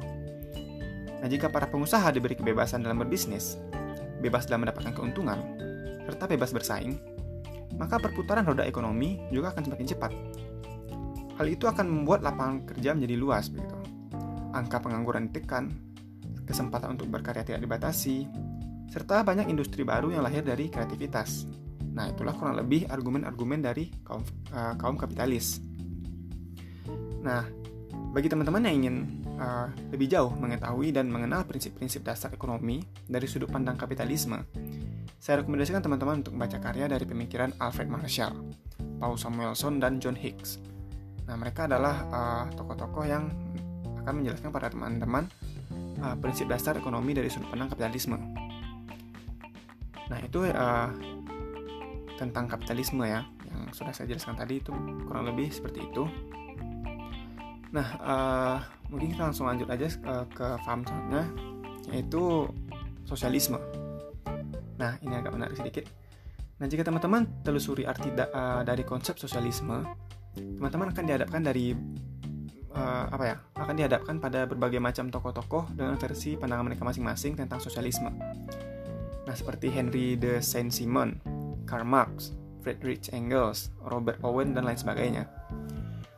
Nah, 1.20 1.26
jika 1.26 1.50
para 1.50 1.66
pengusaha 1.66 2.06
diberi 2.14 2.38
kebebasan 2.38 2.86
dalam 2.86 3.02
berbisnis, 3.02 3.58
bebas 4.22 4.46
dalam 4.46 4.62
mendapatkan 4.62 4.94
keuntungan, 4.94 5.36
serta 6.06 6.30
bebas 6.30 6.54
bersaing, 6.54 6.94
maka 7.74 7.98
perputaran 7.98 8.46
roda 8.46 8.62
ekonomi 8.62 9.18
juga 9.34 9.50
akan 9.50 9.66
semakin 9.66 9.86
cepat. 9.98 10.12
Hal 11.36 11.46
itu 11.50 11.66
akan 11.66 11.90
membuat 11.90 12.22
lapangan 12.22 12.62
kerja 12.70 12.94
menjadi 12.94 13.16
luas 13.18 13.50
begitu. 13.50 13.74
Angka 14.54 14.78
pengangguran 14.78 15.26
ditekan, 15.32 15.74
kesempatan 16.46 16.94
untuk 16.94 17.10
berkarya 17.10 17.42
tidak 17.42 17.66
dibatasi, 17.66 18.30
serta 18.90 19.26
banyak 19.26 19.50
industri 19.50 19.82
baru 19.82 20.14
yang 20.14 20.22
lahir 20.22 20.46
dari 20.46 20.70
kreativitas. 20.70 21.50
Nah, 22.00 22.08
itulah 22.08 22.32
kurang 22.32 22.56
lebih 22.56 22.88
argumen-argumen 22.88 23.60
dari 23.60 23.92
kaum, 24.00 24.24
uh, 24.56 24.72
kaum 24.80 24.96
kapitalis. 24.96 25.60
Nah, 27.20 27.44
bagi 28.16 28.32
teman-teman 28.32 28.64
yang 28.64 28.74
ingin 28.80 28.96
uh, 29.36 29.68
lebih 29.92 30.08
jauh 30.08 30.32
mengetahui 30.32 30.96
dan 30.96 31.12
mengenal 31.12 31.44
prinsip-prinsip 31.44 32.00
dasar 32.00 32.32
ekonomi 32.32 32.80
dari 33.04 33.28
sudut 33.28 33.52
pandang 33.52 33.76
kapitalisme, 33.76 34.40
saya 35.20 35.44
rekomendasikan 35.44 35.84
teman-teman 35.84 36.24
untuk 36.24 36.32
membaca 36.32 36.56
karya 36.56 36.88
dari 36.88 37.04
pemikiran 37.04 37.52
Alfred 37.60 37.92
Marshall, 37.92 38.32
Paul 38.96 39.20
Samuelson, 39.20 39.76
dan 39.76 40.00
John 40.00 40.16
Hicks. 40.16 40.56
Nah, 41.28 41.36
mereka 41.36 41.68
adalah 41.68 42.08
uh, 42.08 42.44
tokoh-tokoh 42.56 43.04
yang 43.04 43.28
akan 44.00 44.24
menjelaskan 44.24 44.48
pada 44.48 44.72
teman-teman 44.72 45.28
uh, 46.00 46.16
prinsip 46.16 46.48
dasar 46.48 46.80
ekonomi 46.80 47.12
dari 47.12 47.28
sudut 47.28 47.52
pandang 47.52 47.68
kapitalisme. 47.68 48.16
Nah, 50.08 50.18
itu 50.24 50.48
uh, 50.48 50.88
tentang 52.20 52.44
kapitalisme 52.44 53.08
ya 53.08 53.24
yang 53.48 53.72
sudah 53.72 53.96
saya 53.96 54.12
jelaskan 54.12 54.36
tadi 54.36 54.60
itu 54.60 54.76
kurang 55.08 55.24
lebih 55.24 55.48
seperti 55.48 55.88
itu. 55.88 56.04
Nah, 57.72 57.88
uh, 58.02 58.58
mungkin 58.92 59.16
kita 59.16 59.32
langsung 59.32 59.48
lanjut 59.48 59.70
aja 59.72 59.88
uh, 60.04 60.26
ke 60.28 60.46
paham 60.60 60.84
selanjutnya 60.84 61.24
yaitu 61.88 62.44
sosialisme. 63.08 63.56
Nah, 64.76 65.00
ini 65.00 65.14
agak 65.16 65.32
menarik 65.32 65.56
sedikit. 65.56 65.88
Nah, 66.60 66.68
jika 66.68 66.84
teman-teman 66.84 67.24
telusuri 67.40 67.88
arti 67.88 68.12
da 68.12 68.28
uh, 68.28 68.62
dari 68.66 68.84
konsep 68.84 69.16
sosialisme, 69.16 69.86
teman-teman 70.36 70.92
akan 70.92 71.04
dihadapkan 71.08 71.40
dari 71.40 71.72
uh, 72.76 73.06
apa 73.08 73.24
ya? 73.24 73.36
Akan 73.56 73.74
dihadapkan 73.80 74.20
pada 74.20 74.44
berbagai 74.44 74.82
macam 74.82 75.08
tokoh-tokoh 75.08 75.72
dengan 75.72 75.96
versi 75.96 76.36
pandangan 76.36 76.68
mereka 76.68 76.84
masing-masing 76.84 77.38
tentang 77.38 77.64
sosialisme. 77.64 78.12
Nah, 79.24 79.34
seperti 79.38 79.70
Henry 79.70 80.18
de 80.18 80.42
Saint-Simon 80.42 81.29
Karl 81.70 81.86
Marx, 81.86 82.34
Friedrich 82.66 83.14
Engels, 83.14 83.70
Robert 83.86 84.18
Owen, 84.26 84.50
dan 84.50 84.66
lain 84.66 84.74
sebagainya. 84.74 85.30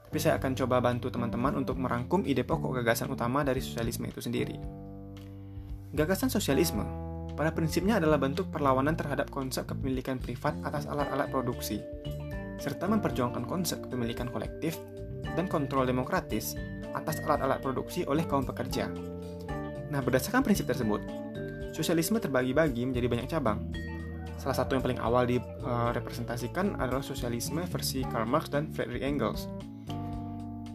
Tapi 0.09 0.17
saya 0.17 0.41
akan 0.41 0.53
coba 0.57 0.81
bantu 0.81 1.13
teman-teman 1.13 1.61
untuk 1.61 1.77
merangkum 1.77 2.25
ide 2.25 2.41
pokok 2.41 2.81
gagasan 2.81 3.13
utama 3.13 3.45
dari 3.45 3.61
sosialisme 3.61 4.09
itu 4.09 4.25
sendiri. 4.25 4.57
Gagasan 5.93 6.33
sosialisme 6.33 6.85
pada 7.37 7.53
prinsipnya 7.53 7.97
adalah 8.01 8.21
bentuk 8.21 8.49
perlawanan 8.53 8.97
terhadap 8.97 9.29
konsep 9.33 9.65
kepemilikan 9.69 10.21
privat 10.21 10.57
atas 10.65 10.85
alat-alat 10.89 11.29
produksi, 11.33 11.81
serta 12.61 12.89
memperjuangkan 12.89 13.49
konsep 13.49 13.81
kepemilikan 13.89 14.29
kolektif 14.29 14.77
dan 15.37 15.49
kontrol 15.49 15.89
demokratis 15.89 16.57
atas 16.93 17.25
alat-alat 17.25 17.65
produksi 17.65 18.05
oleh 18.05 18.29
kaum 18.29 18.45
pekerja. 18.45 18.93
Nah, 19.89 20.01
berdasarkan 20.05 20.45
prinsip 20.45 20.69
tersebut, 20.69 21.01
sosialisme 21.73 22.21
terbagi-bagi 22.21 22.85
menjadi 22.85 23.07
banyak 23.09 23.29
cabang, 23.33 23.73
Salah 24.43 24.59
satu 24.59 24.75
yang 24.75 24.83
paling 24.83 24.99
awal 24.99 25.23
direpresentasikan 25.31 26.75
uh, 26.75 26.83
adalah 26.83 26.99
sosialisme 26.99 27.63
versi 27.63 28.03
Karl 28.03 28.27
Marx 28.27 28.51
dan 28.51 28.75
Friedrich 28.75 29.07
Engels. 29.07 29.47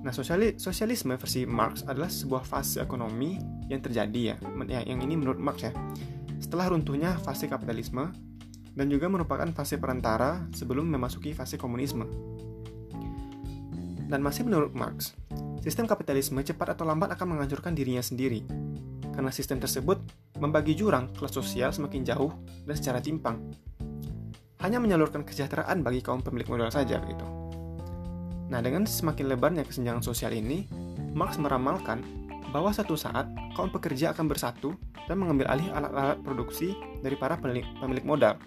Nah, 0.07 0.15
sosiali 0.15 0.55
sosialisme 0.55 1.19
versi 1.19 1.43
Marx 1.43 1.83
adalah 1.83 2.07
sebuah 2.07 2.47
fase 2.47 2.79
ekonomi 2.79 3.35
yang 3.67 3.83
terjadi 3.83 4.21
ya, 4.31 4.35
yang 4.87 5.03
ini 5.03 5.19
menurut 5.19 5.35
Marx 5.35 5.67
ya, 5.67 5.75
setelah 6.39 6.71
runtuhnya 6.71 7.19
fase 7.19 7.51
kapitalisme 7.51 8.07
dan 8.71 8.87
juga 8.87 9.11
merupakan 9.11 9.51
fase 9.51 9.75
perantara 9.75 10.47
sebelum 10.55 10.87
memasuki 10.87 11.35
fase 11.35 11.59
komunisme. 11.59 12.07
Dan 14.07 14.23
masih 14.23 14.47
menurut 14.47 14.71
Marx, 14.71 15.11
sistem 15.59 15.91
kapitalisme 15.91 16.39
cepat 16.39 16.79
atau 16.79 16.87
lambat 16.87 17.11
akan 17.19 17.35
menghancurkan 17.35 17.75
dirinya 17.75 17.99
sendiri 17.99 18.47
karena 19.11 19.33
sistem 19.33 19.59
tersebut 19.59 19.99
membagi 20.37 20.77
jurang 20.77 21.11
kelas 21.13 21.33
sosial 21.33 21.69
semakin 21.73 22.05
jauh 22.05 22.31
dan 22.65 22.75
secara 22.77 22.99
timpang. 23.01 23.41
Hanya 24.61 24.81
menyalurkan 24.81 25.21
kesejahteraan 25.21 25.85
bagi 25.85 26.01
kaum 26.01 26.25
pemilik 26.25 26.49
modal 26.49 26.73
saja 26.73 26.97
begitu. 26.97 27.25
Nah, 28.47 28.63
dengan 28.63 28.87
semakin 28.87 29.27
lebarnya 29.27 29.67
kesenjangan 29.67 30.01
sosial 30.01 30.31
ini, 30.33 30.65
Marx 31.13 31.35
meramalkan 31.37 32.01
bahwa 32.55 32.71
satu 32.71 32.95
saat 32.95 33.27
kaum 33.53 33.67
pekerja 33.69 34.15
akan 34.15 34.25
bersatu 34.31 34.73
dan 35.05 35.19
mengambil 35.19 35.51
alih 35.51 35.67
alat-alat 35.75 36.19
produksi 36.23 36.73
dari 37.03 37.19
para 37.19 37.35
pemilik 37.37 38.05
modal 38.07 38.39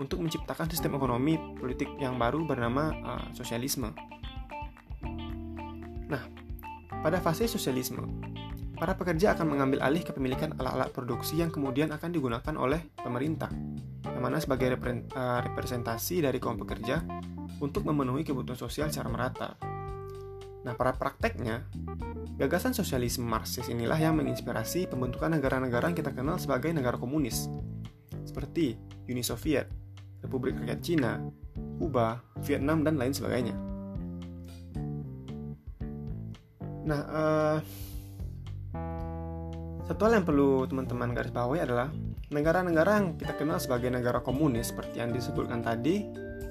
untuk 0.00 0.24
menciptakan 0.24 0.72
sistem 0.72 0.96
ekonomi 0.96 1.36
politik 1.60 1.88
yang 2.00 2.16
baru 2.16 2.42
bernama 2.48 2.90
uh, 3.04 3.26
sosialisme. 3.36 3.92
Nah, 6.08 6.22
pada 7.04 7.20
fase 7.20 7.44
sosialisme, 7.44 8.04
para 8.82 8.98
pekerja 8.98 9.38
akan 9.38 9.46
mengambil 9.46 9.78
alih 9.86 10.02
kepemilikan 10.02 10.58
alat-alat 10.58 10.90
produksi 10.90 11.38
yang 11.38 11.54
kemudian 11.54 11.94
akan 11.94 12.10
digunakan 12.10 12.54
oleh 12.58 12.90
pemerintah, 12.98 13.46
yang 14.02 14.18
mana 14.18 14.42
sebagai 14.42 14.74
eh, 14.74 15.38
representasi 15.46 16.26
dari 16.26 16.42
kaum 16.42 16.58
pekerja 16.58 16.98
untuk 17.62 17.86
memenuhi 17.86 18.26
kebutuhan 18.26 18.58
sosial 18.58 18.90
secara 18.90 19.06
merata. 19.06 19.54
Nah, 20.66 20.74
pada 20.74 20.98
prakteknya, 20.98 21.62
Gagasan 22.32 22.74
sosialisme 22.74 23.22
Marxis 23.22 23.70
inilah 23.70 23.94
yang 23.94 24.18
menginspirasi 24.18 24.90
pembentukan 24.90 25.30
negara-negara 25.30 25.92
yang 25.92 25.94
kita 25.94 26.10
kenal 26.10 26.42
sebagai 26.42 26.74
negara 26.74 26.98
komunis, 26.98 27.46
seperti 28.26 28.74
Uni 29.06 29.22
Soviet, 29.22 29.70
Republik 30.26 30.58
Rakyat 30.58 30.80
Cina, 30.82 31.22
Kuba, 31.78 32.18
Vietnam, 32.42 32.82
dan 32.82 32.98
lain 32.98 33.14
sebagainya. 33.14 33.54
Nah, 36.82 37.00
uh, 37.14 37.56
satu 39.86 40.00
hal 40.06 40.22
yang 40.22 40.26
perlu 40.26 40.64
teman-teman 40.70 41.10
garis 41.10 41.34
bawahi 41.34 41.66
adalah 41.66 41.90
negara-negara 42.30 43.02
yang 43.02 43.06
kita 43.18 43.34
kenal 43.34 43.58
sebagai 43.58 43.90
negara 43.90 44.22
komunis 44.22 44.70
seperti 44.70 45.02
yang 45.02 45.10
disebutkan 45.10 45.60
tadi, 45.60 46.06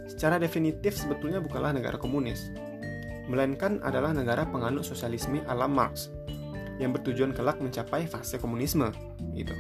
secara 0.06 0.36
definitif 0.38 1.00
sebetulnya 1.00 1.40
bukanlah 1.40 1.72
negara 1.72 1.96
komunis, 1.96 2.52
melainkan 3.32 3.80
adalah 3.82 4.12
negara 4.12 4.44
penganut 4.44 4.84
sosialisme 4.84 5.40
ala 5.48 5.66
Marx 5.66 6.12
yang 6.78 6.92
bertujuan 6.92 7.32
kelak 7.32 7.62
mencapai 7.64 8.10
fase 8.10 8.36
komunisme 8.36 8.92
gitu. 9.38 9.56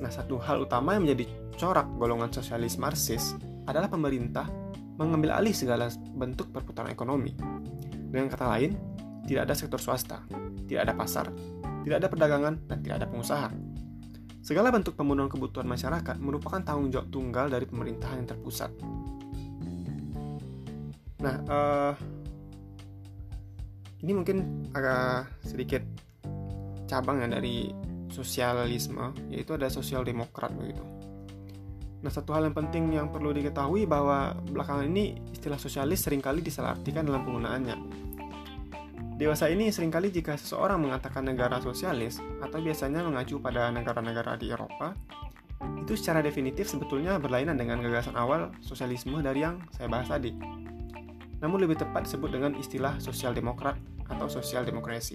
Nah, 0.00 0.10
satu 0.10 0.40
hal 0.40 0.64
utama 0.66 0.96
yang 0.96 1.06
menjadi 1.06 1.28
corak 1.60 1.86
golongan 2.00 2.32
sosialis 2.32 2.80
Marxis 2.80 3.36
adalah 3.70 3.86
pemerintah 3.86 4.48
mengambil 4.98 5.38
alih 5.38 5.54
segala 5.54 5.86
bentuk 6.14 6.50
perputaran 6.50 6.90
ekonomi. 6.90 7.34
Dengan 8.12 8.28
kata 8.28 8.46
lain, 8.48 8.74
tidak 9.26 9.48
ada 9.50 9.54
sektor 9.54 9.80
swasta, 9.80 10.22
tidak 10.66 10.90
ada 10.90 10.94
pasar, 10.94 11.26
tidak 11.86 11.96
ada 12.02 12.08
perdagangan, 12.08 12.54
dan 12.66 12.78
tidak 12.82 13.02
ada 13.02 13.06
pengusaha. 13.10 13.48
Segala 14.42 14.74
bentuk 14.74 14.98
pemenuhan 14.98 15.30
kebutuhan 15.30 15.70
masyarakat 15.70 16.18
merupakan 16.18 16.58
tanggung 16.62 16.90
jawab 16.90 17.08
tunggal 17.14 17.46
dari 17.46 17.62
pemerintahan 17.62 18.26
yang 18.26 18.28
terpusat. 18.28 18.70
Nah, 21.22 21.36
uh, 21.46 21.94
ini 24.02 24.12
mungkin 24.18 24.66
agak 24.74 25.30
sedikit 25.46 25.86
cabang 26.90 27.22
ya 27.22 27.30
dari 27.30 27.70
sosialisme 28.10 29.14
yaitu 29.32 29.54
ada 29.54 29.70
sosial 29.70 30.02
demokrat 30.02 30.50
begitu. 30.52 30.82
Nah 32.02 32.10
satu 32.10 32.34
hal 32.34 32.50
yang 32.50 32.56
penting 32.58 32.90
yang 32.92 33.08
perlu 33.14 33.30
diketahui 33.30 33.86
bahwa 33.86 34.34
belakangan 34.50 34.90
ini 34.90 35.16
istilah 35.30 35.56
sosialis 35.56 36.02
sering 36.02 36.18
kali 36.18 36.42
disalahartikan 36.42 37.06
dalam 37.06 37.22
penggunaannya. 37.22 38.01
Dewasa 39.22 39.46
ini 39.46 39.70
sering 39.70 39.94
kali 39.94 40.10
jika 40.10 40.34
seseorang 40.34 40.82
mengatakan 40.82 41.22
negara 41.22 41.62
sosialis 41.62 42.18
atau 42.42 42.58
biasanya 42.58 43.06
mengacu 43.06 43.38
pada 43.38 43.70
negara-negara 43.70 44.34
di 44.34 44.50
Eropa, 44.50 44.98
itu 45.78 45.94
secara 45.94 46.18
definitif 46.26 46.66
sebetulnya 46.66 47.22
berlainan 47.22 47.54
dengan 47.54 47.78
gagasan 47.78 48.18
awal 48.18 48.50
sosialisme 48.58 49.22
dari 49.22 49.46
yang 49.46 49.62
saya 49.78 49.86
bahas 49.86 50.10
tadi. 50.10 50.34
Namun 51.38 51.62
lebih 51.62 51.78
tepat 51.78 52.10
disebut 52.10 52.34
dengan 52.34 52.58
istilah 52.58 52.98
sosial 52.98 53.30
demokrat 53.30 53.78
atau 54.10 54.26
sosial 54.26 54.66
demokrasi. 54.66 55.14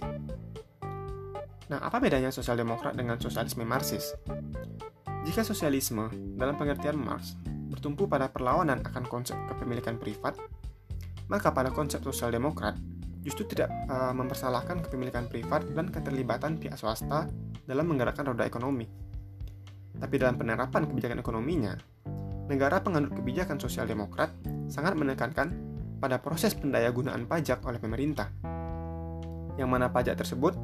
Nah, 1.68 1.76
apa 1.76 2.00
bedanya 2.00 2.32
sosial 2.32 2.56
demokrat 2.56 2.96
dengan 2.96 3.20
sosialisme 3.20 3.60
Marxis? 3.60 4.16
Jika 5.28 5.44
sosialisme 5.44 6.08
dalam 6.32 6.56
pengertian 6.56 6.96
Marx 6.96 7.36
bertumpu 7.44 8.08
pada 8.08 8.32
perlawanan 8.32 8.80
akan 8.88 9.04
konsep 9.04 9.36
kepemilikan 9.52 10.00
privat, 10.00 10.32
maka 11.28 11.52
pada 11.52 11.68
konsep 11.68 12.00
sosial 12.00 12.32
demokrat 12.32 12.72
justru 13.22 13.46
tidak 13.46 13.70
uh, 13.90 14.14
mempersalahkan 14.14 14.82
kepemilikan 14.84 15.26
privat 15.26 15.66
dan 15.74 15.90
keterlibatan 15.90 16.56
pihak 16.56 16.78
swasta 16.78 17.26
dalam 17.66 17.86
menggerakkan 17.90 18.26
roda 18.26 18.46
ekonomi. 18.46 18.86
Tapi 19.98 20.14
dalam 20.14 20.38
penerapan 20.38 20.86
kebijakan 20.86 21.18
ekonominya, 21.18 21.74
negara 22.46 22.78
penganut 22.80 23.12
kebijakan 23.12 23.58
sosial 23.58 23.90
demokrat 23.90 24.30
sangat 24.70 24.94
menekankan 24.94 25.50
pada 25.98 26.22
proses 26.22 26.54
pendayagunaan 26.54 27.26
pajak 27.26 27.58
oleh 27.66 27.82
pemerintah 27.82 28.30
yang 29.58 29.66
mana 29.66 29.90
pajak 29.90 30.14
tersebut 30.14 30.54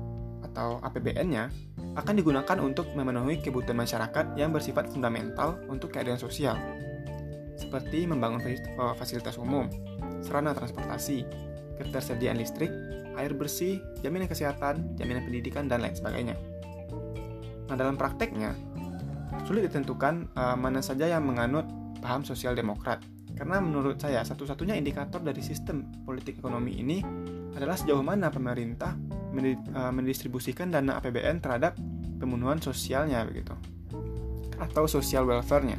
atau 0.46 0.78
APBN-nya 0.86 1.50
akan 1.98 2.14
digunakan 2.14 2.58
untuk 2.62 2.86
memenuhi 2.94 3.42
kebutuhan 3.42 3.82
masyarakat 3.82 4.38
yang 4.38 4.54
bersifat 4.54 4.86
fundamental 4.86 5.58
untuk 5.66 5.90
keadaan 5.90 6.18
sosial, 6.18 6.54
seperti 7.58 8.06
membangun 8.06 8.42
eh, 8.46 8.94
fasilitas 8.94 9.34
umum, 9.38 9.66
sarana 10.22 10.54
transportasi, 10.54 11.26
ketersediaan 11.80 12.38
listrik, 12.38 12.70
air 13.14 13.32
bersih, 13.34 13.82
jaminan 14.02 14.26
kesehatan, 14.26 14.98
jaminan 14.98 15.22
pendidikan, 15.26 15.70
dan 15.70 15.82
lain 15.82 15.94
sebagainya. 15.94 16.36
Nah, 17.70 17.76
dalam 17.78 17.96
prakteknya, 17.96 18.52
sulit 19.48 19.66
ditentukan 19.66 20.30
uh, 20.36 20.56
mana 20.58 20.84
saja 20.84 21.08
yang 21.08 21.24
menganut 21.26 21.66
paham 22.02 22.22
sosial 22.22 22.52
demokrat, 22.52 23.00
karena 23.34 23.58
menurut 23.58 23.98
saya 23.98 24.22
satu-satunya 24.22 24.78
indikator 24.78 25.18
dari 25.18 25.42
sistem 25.42 25.90
politik 26.06 26.38
ekonomi 26.38 26.78
ini 26.78 27.02
adalah 27.58 27.74
sejauh 27.74 28.02
mana 28.02 28.30
pemerintah 28.30 28.94
e, 29.34 29.80
mendistribusikan 29.90 30.70
dana 30.70 31.02
APBN 31.02 31.42
terhadap 31.42 31.74
pemenuhan 32.18 32.62
sosialnya 32.62 33.26
begitu 33.26 33.54
atau 34.54 34.86
social 34.86 35.26
welfare-nya. 35.26 35.78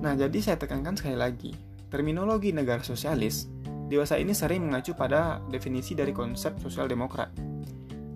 Nah, 0.00 0.16
jadi 0.16 0.38
saya 0.40 0.56
tekankan 0.56 0.96
sekali 0.96 1.14
lagi, 1.14 1.52
terminologi 1.92 2.56
negara 2.56 2.80
sosialis 2.80 3.51
dewasa 3.92 4.16
ini 4.16 4.32
sering 4.32 4.64
mengacu 4.64 4.96
pada 4.96 5.44
definisi 5.52 5.92
dari 5.92 6.16
konsep 6.16 6.56
sosial 6.56 6.88
demokrat. 6.88 7.28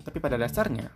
Tapi 0.01 0.17
pada 0.17 0.33
dasarnya, 0.33 0.89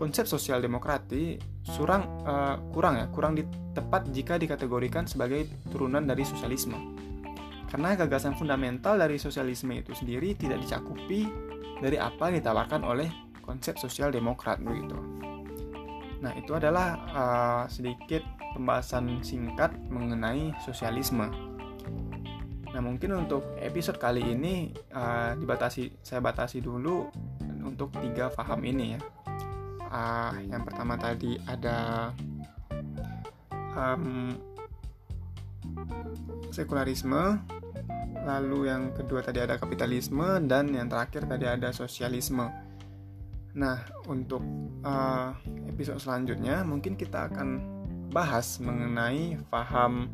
konsep 0.00 0.24
sosial 0.24 0.64
demokrati 0.64 1.36
surang, 1.60 2.24
uh, 2.24 2.56
kurang 2.72 2.96
ya, 2.96 3.06
kurang 3.12 3.36
tepat 3.76 4.08
jika 4.08 4.40
dikategorikan 4.40 5.04
sebagai 5.04 5.44
turunan 5.68 6.08
dari 6.08 6.24
sosialisme. 6.24 6.96
Karena 7.68 7.98
gagasan 7.98 8.38
fundamental 8.38 8.96
dari 8.96 9.18
sosialisme 9.18 9.74
itu 9.74 9.92
sendiri 9.92 10.38
tidak 10.38 10.62
dicakupi 10.62 11.26
dari 11.82 11.98
apa 11.98 12.30
yang 12.30 12.38
ditawarkan 12.40 12.86
oleh 12.86 13.10
konsep 13.42 13.76
sosial 13.76 14.14
demokrat 14.14 14.62
begitu. 14.62 14.96
Nah, 16.22 16.32
itu 16.38 16.56
adalah 16.56 16.88
uh, 17.12 17.64
sedikit 17.68 18.24
pembahasan 18.56 19.20
singkat 19.20 19.74
mengenai 19.90 20.54
sosialisme. 20.62 21.53
Nah, 22.74 22.82
mungkin 22.82 23.14
untuk 23.14 23.54
episode 23.62 24.02
kali 24.02 24.34
ini 24.34 24.74
uh, 24.90 25.38
dibatasi 25.38 26.02
saya 26.02 26.18
batasi 26.18 26.58
dulu 26.58 27.06
untuk 27.62 27.94
tiga 28.02 28.34
paham 28.34 28.66
ini 28.66 28.98
ya. 28.98 29.00
Uh, 29.94 30.34
yang 30.50 30.66
pertama 30.66 30.98
tadi 30.98 31.38
ada 31.46 32.10
um, 33.78 34.34
sekularisme, 36.50 37.38
lalu 38.26 38.66
yang 38.66 38.90
kedua 38.90 39.22
tadi 39.22 39.38
ada 39.38 39.54
kapitalisme 39.54 40.42
dan 40.50 40.74
yang 40.74 40.90
terakhir 40.90 41.30
tadi 41.30 41.46
ada 41.46 41.70
sosialisme. 41.70 42.50
Nah, 43.54 43.86
untuk 44.10 44.42
uh, 44.82 45.30
episode 45.70 46.02
selanjutnya 46.02 46.66
mungkin 46.66 46.98
kita 46.98 47.30
akan 47.30 47.48
bahas 48.10 48.58
mengenai 48.58 49.38
paham 49.46 50.10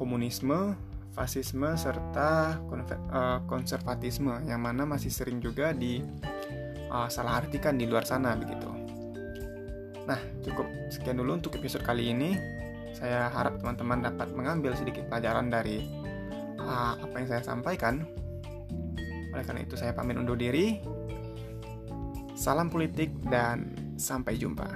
komunisme, 0.00 0.72
fasisme 1.14 1.78
serta 1.78 2.58
uh, 2.58 3.38
konservatisme 3.46 4.42
yang 4.50 4.58
mana 4.58 4.82
masih 4.82 5.14
sering 5.14 5.38
juga 5.38 5.70
di 5.70 6.02
uh, 6.90 7.06
salah 7.06 7.38
artikan 7.38 7.78
di 7.78 7.86
luar 7.86 8.02
sana 8.02 8.34
begitu. 8.34 8.66
Nah, 10.04 10.20
cukup 10.44 10.66
sekian 10.92 11.16
dulu 11.16 11.38
untuk 11.40 11.56
episode 11.56 11.86
kali 11.86 12.12
ini. 12.12 12.36
Saya 12.94 13.30
harap 13.30 13.58
teman-teman 13.58 14.06
dapat 14.06 14.30
mengambil 14.34 14.74
sedikit 14.76 15.06
pelajaran 15.10 15.50
dari 15.50 15.82
uh, 16.60 16.98
apa 16.98 17.14
yang 17.18 17.28
saya 17.30 17.42
sampaikan. 17.42 18.04
Oleh 19.34 19.44
karena 19.46 19.62
itu 19.64 19.74
saya 19.78 19.94
pamit 19.94 20.18
undur 20.18 20.38
diri. 20.38 20.82
Salam 22.34 22.68
politik 22.68 23.14
dan 23.30 23.70
sampai 23.94 24.34
jumpa. 24.34 24.66